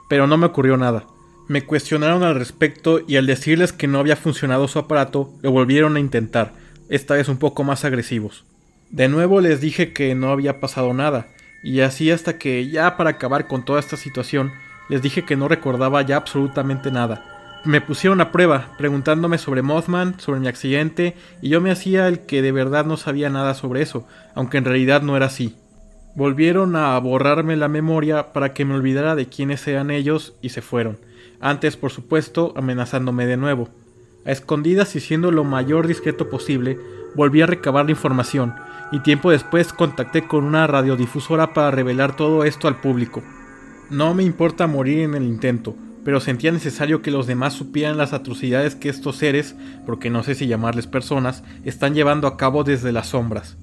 pero 0.09 0.27
no 0.27 0.37
me 0.39 0.47
ocurrió 0.47 0.77
nada. 0.77 1.05
Me 1.49 1.65
cuestionaron 1.65 2.23
al 2.23 2.37
respecto 2.37 3.01
y 3.07 3.17
al 3.17 3.27
decirles 3.27 3.73
que 3.73 3.89
no 3.89 3.99
había 3.99 4.17
funcionado 4.17 4.67
su 4.69 4.79
aparato, 4.79 5.31
lo 5.43 5.51
volvieron 5.51 5.97
a 5.97 6.01
intentar, 6.01 6.55
esta 6.89 7.15
vez 7.15 7.29
un 7.29 7.39
poco 7.39 7.65
más 7.65 7.85
agresivos. 7.85 8.45
De 8.91 9.09
nuevo 9.09 9.41
les 9.41 9.61
dije 9.61 9.93
que 9.93 10.15
no 10.15 10.31
había 10.31 10.61
pasado 10.61 10.95
nada, 10.95 11.27
y 11.63 11.81
así 11.81 12.11
hasta 12.11 12.39
que 12.39 12.69
ya 12.69 12.97
para 12.97 13.11
acabar 13.11 13.49
con 13.49 13.65
toda 13.65 13.81
esta 13.81 13.97
situación, 13.97 14.53
les 14.89 15.03
dije 15.03 15.25
que 15.25 15.37
no 15.37 15.49
recordaba 15.49 16.03
ya 16.03 16.17
absolutamente 16.17 16.91
nada. 16.93 17.61
Me 17.65 17.81
pusieron 17.81 18.21
a 18.21 18.31
prueba, 18.31 18.75
preguntándome 18.79 19.39
sobre 19.39 19.63
Mothman, 19.63 20.21
sobre 20.21 20.39
mi 20.39 20.47
accidente, 20.47 21.17
y 21.43 21.49
yo 21.49 21.61
me 21.61 21.73
hacía 21.73 22.07
el 22.07 22.21
que 22.21 22.43
de 22.43 22.53
verdad 22.53 22.85
no 22.85 22.97
sabía 22.97 23.29
nada 23.29 23.55
sobre 23.55 23.83
eso, 23.83 24.07
aunque 24.37 24.59
en 24.59 24.65
realidad 24.65 25.03
no 25.03 25.17
era 25.17 25.27
así. 25.27 25.57
Volvieron 26.15 26.77
a 26.77 26.97
borrarme 27.01 27.57
la 27.57 27.67
memoria 27.67 28.33
para 28.33 28.55
que 28.55 28.65
me 28.65 28.75
olvidara 28.75 29.17
de 29.17 29.27
quiénes 29.27 29.67
eran 29.67 29.91
ellos 29.91 30.35
y 30.41 30.51
se 30.51 30.63
fueron, 30.63 30.99
antes 31.41 31.77
por 31.77 31.91
supuesto 31.91 32.55
amenazándome 32.57 33.27
de 33.27 33.37
nuevo. 33.37 33.69
A 34.25 34.31
escondidas 34.31 34.95
y 34.95 35.01
siendo 35.01 35.33
lo 35.33 35.43
mayor 35.43 35.89
discreto 35.89 36.31
posible, 36.31 36.79
volví 37.17 37.43
a 37.43 37.47
recabar 37.47 37.87
la 37.87 37.91
información, 37.91 38.55
y 38.93 39.01
tiempo 39.01 39.31
después 39.31 39.73
contacté 39.73 40.27
con 40.27 40.45
una 40.45 40.67
radiodifusora 40.67 41.53
para 41.53 41.71
revelar 41.71 42.17
todo 42.17 42.45
esto 42.45 42.69
al 42.69 42.81
público. 42.81 43.23
No 43.91 44.15
me 44.15 44.23
importa 44.23 44.67
morir 44.67 45.01
en 45.01 45.15
el 45.15 45.25
intento, 45.25 45.77
pero 46.05 46.21
sentía 46.21 46.53
necesario 46.53 47.03
que 47.03 47.11
los 47.11 47.27
demás 47.27 47.53
supieran 47.53 47.97
las 47.97 48.13
atrocidades 48.13 48.77
que 48.77 48.89
estos 48.89 49.17
seres, 49.17 49.57
porque 49.85 50.11
no 50.11 50.23
sé 50.23 50.35
si 50.35 50.47
llamarles 50.47 50.87
personas, 50.87 51.43
están 51.65 51.95
llevando 51.95 52.29
a 52.29 52.37
cabo 52.37 52.63
desde 52.63 52.93
las 52.93 53.09
sombras. 53.09 53.57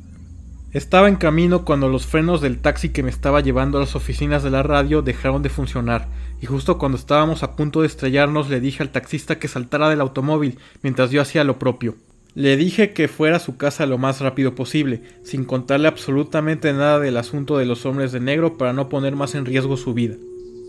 Estaba 0.74 1.08
en 1.08 1.18
camino 1.18 1.66
cuando 1.66 1.88
los 1.88 2.08
frenos 2.08 2.42
del 2.42 2.60
taxi 2.60 2.90
que 2.90 3.04
me 3.04 3.12
estaba 3.12 3.42
llevando 3.42 3.78
a 3.78 3.82
las 3.82 3.96
oficinas 3.96 4.44
de 4.44 4.50
la 4.50 4.64
radio 4.64 5.02
dejaron 5.04 5.44
de 5.44 5.50
funcionar, 5.50 6.08
y 6.42 6.46
justo 6.48 6.78
cuando 6.78 6.98
estábamos 6.98 7.44
a 7.44 7.56
punto 7.56 7.82
de 7.82 7.88
estrellarnos 7.88 8.50
le 8.50 8.60
dije 8.60 8.82
al 8.82 8.92
taxista 8.92 9.38
que 9.40 9.48
saltara 9.48 9.88
del 9.88 10.02
automóvil 10.02 10.58
mientras 10.82 11.12
yo 11.12 11.22
hacía 11.22 11.44
lo 11.44 11.60
propio. 11.60 11.96
Le 12.36 12.58
dije 12.58 12.94
que 12.94 13.08
fuera 13.08 13.38
a 13.38 13.40
su 13.40 13.58
casa 13.58 13.86
lo 13.86 14.00
más 14.00 14.20
rápido 14.20 14.56
posible, 14.56 15.04
sin 15.24 15.46
contarle 15.46 15.88
absolutamente 15.88 16.74
nada 16.74 17.00
del 17.00 17.18
asunto 17.18 17.60
de 17.60 17.66
los 17.66 17.86
hombres 17.86 18.12
de 18.12 18.20
negro 18.20 18.58
para 18.58 18.74
no 18.74 18.90
poner 18.90 19.16
más 19.16 19.36
en 19.36 19.46
riesgo 19.46 19.78
su 19.78 19.94
vida. 19.94 20.16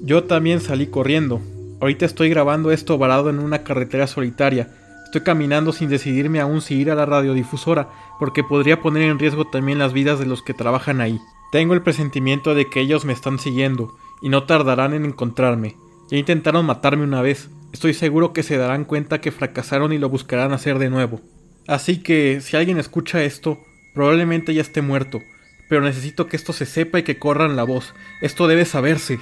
Yo 0.03 0.25
también 0.25 0.61
salí 0.61 0.89
corriendo. 0.89 1.41
Ahorita 1.81 2.05
estoy 2.05 2.29
grabando 2.29 2.71
esto 2.71 2.99
varado 2.99 3.31
en 3.31 3.39
una 3.39 3.63
carretera 3.65 4.07
solitaria. 4.07 4.69
Estoy 5.07 5.23
caminando 5.23 5.73
sin 5.73 5.89
decidirme 5.89 6.41
aún 6.41 6.61
si 6.61 6.75
ir 6.75 6.91
a 6.91 6.95
la 6.95 7.07
radiodifusora, 7.07 7.89
porque 8.19 8.45
podría 8.45 8.83
poner 8.83 9.05
en 9.05 9.19
riesgo 9.19 9.47
también 9.47 9.79
las 9.79 9.95
vidas 9.95 10.19
de 10.19 10.27
los 10.27 10.43
que 10.43 10.53
trabajan 10.53 11.01
ahí. 11.01 11.19
Tengo 11.51 11.73
el 11.73 11.83
presentimiento 11.83 12.55
de 12.55 12.69
que 12.69 12.81
ellos 12.81 13.07
me 13.07 13.15
están 13.15 13.39
siguiendo, 13.39 13.97
y 14.21 14.29
no 14.29 14.45
tardarán 14.45 14.93
en 14.93 15.07
encontrarme. 15.07 15.77
Ya 16.11 16.19
intentaron 16.19 16.67
matarme 16.67 17.05
una 17.05 17.23
vez. 17.23 17.49
Estoy 17.73 17.95
seguro 17.95 18.35
que 18.35 18.43
se 18.43 18.59
darán 18.59 18.85
cuenta 18.85 19.23
que 19.23 19.33
fracasaron 19.33 19.95
y 19.95 19.99
lo 19.99 20.11
buscarán 20.11 20.53
hacer 20.53 20.79
de 20.79 20.91
nuevo. 20.91 21.21
Así 21.67 21.99
que 21.99 22.41
si 22.41 22.57
alguien 22.57 22.79
escucha 22.79 23.23
esto, 23.23 23.65
probablemente 23.95 24.53
ya 24.53 24.61
esté 24.61 24.83
muerto, 24.83 25.23
pero 25.69 25.81
necesito 25.81 26.27
que 26.27 26.37
esto 26.37 26.53
se 26.53 26.67
sepa 26.67 26.99
y 26.99 27.03
que 27.03 27.19
corran 27.19 27.57
la 27.57 27.65
voz. 27.65 27.95
Esto 28.21 28.47
debe 28.47 28.65
saberse. 28.65 29.19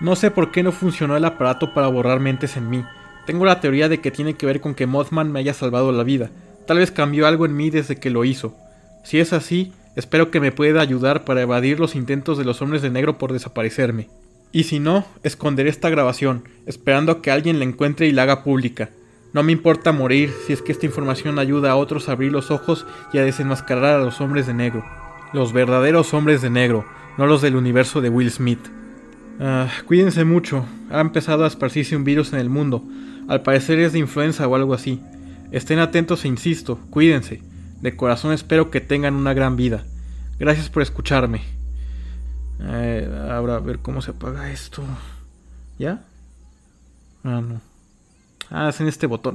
No 0.00 0.16
sé 0.16 0.30
por 0.30 0.50
qué 0.50 0.62
no 0.62 0.72
funcionó 0.72 1.16
el 1.16 1.24
aparato 1.24 1.72
para 1.72 1.86
borrar 1.88 2.20
mentes 2.20 2.56
en 2.56 2.68
mí. 2.68 2.84
Tengo 3.26 3.44
la 3.44 3.60
teoría 3.60 3.88
de 3.88 4.00
que 4.00 4.10
tiene 4.10 4.34
que 4.34 4.46
ver 4.46 4.60
con 4.60 4.74
que 4.74 4.86
Mothman 4.86 5.32
me 5.32 5.40
haya 5.40 5.54
salvado 5.54 5.92
la 5.92 6.04
vida. 6.04 6.30
Tal 6.66 6.78
vez 6.78 6.90
cambió 6.90 7.26
algo 7.26 7.46
en 7.46 7.56
mí 7.56 7.70
desde 7.70 7.96
que 7.96 8.10
lo 8.10 8.24
hizo. 8.24 8.56
Si 9.04 9.20
es 9.20 9.32
así, 9.32 9.72
espero 9.94 10.30
que 10.30 10.40
me 10.40 10.52
pueda 10.52 10.80
ayudar 10.80 11.24
para 11.24 11.42
evadir 11.42 11.78
los 11.78 11.94
intentos 11.94 12.38
de 12.38 12.44
los 12.44 12.60
hombres 12.60 12.82
de 12.82 12.90
negro 12.90 13.18
por 13.18 13.32
desaparecerme. 13.32 14.08
Y 14.52 14.64
si 14.64 14.80
no, 14.80 15.06
esconderé 15.22 15.70
esta 15.70 15.90
grabación, 15.90 16.48
esperando 16.66 17.12
a 17.12 17.22
que 17.22 17.30
alguien 17.30 17.58
la 17.58 17.64
encuentre 17.64 18.06
y 18.06 18.12
la 18.12 18.22
haga 18.22 18.42
pública. 18.42 18.90
No 19.36 19.42
me 19.42 19.52
importa 19.52 19.92
morir 19.92 20.32
si 20.46 20.54
es 20.54 20.62
que 20.62 20.72
esta 20.72 20.86
información 20.86 21.38
ayuda 21.38 21.70
a 21.70 21.76
otros 21.76 22.08
a 22.08 22.12
abrir 22.12 22.32
los 22.32 22.50
ojos 22.50 22.86
y 23.12 23.18
a 23.18 23.22
desenmascarar 23.22 24.00
a 24.00 24.02
los 24.02 24.22
hombres 24.22 24.46
de 24.46 24.54
negro. 24.54 24.82
Los 25.34 25.52
verdaderos 25.52 26.14
hombres 26.14 26.40
de 26.40 26.48
negro, 26.48 26.86
no 27.18 27.26
los 27.26 27.42
del 27.42 27.54
universo 27.54 28.00
de 28.00 28.08
Will 28.08 28.30
Smith. 28.30 28.66
Ah, 29.38 29.68
cuídense 29.84 30.24
mucho, 30.24 30.64
ha 30.90 31.00
empezado 31.00 31.44
a 31.44 31.48
esparcirse 31.48 31.94
un 31.94 32.04
virus 32.04 32.32
en 32.32 32.38
el 32.38 32.48
mundo. 32.48 32.82
Al 33.28 33.42
parecer 33.42 33.78
es 33.78 33.92
de 33.92 33.98
influenza 33.98 34.48
o 34.48 34.54
algo 34.54 34.72
así. 34.72 35.02
Estén 35.52 35.80
atentos 35.80 36.24
e 36.24 36.28
insisto, 36.28 36.78
cuídense. 36.88 37.42
De 37.82 37.94
corazón 37.94 38.32
espero 38.32 38.70
que 38.70 38.80
tengan 38.80 39.12
una 39.12 39.34
gran 39.34 39.54
vida. 39.54 39.84
Gracias 40.38 40.70
por 40.70 40.80
escucharme. 40.80 41.42
Eh, 42.58 43.06
ahora 43.30 43.56
a 43.56 43.60
ver 43.60 43.80
cómo 43.80 44.00
se 44.00 44.12
apaga 44.12 44.50
esto. 44.50 44.82
¿Ya? 45.78 46.00
Ah, 47.22 47.42
no. 47.42 47.75
Ah, 48.50 48.68
es 48.68 48.80
en 48.80 48.88
este 48.88 49.06
botón. 49.06 49.34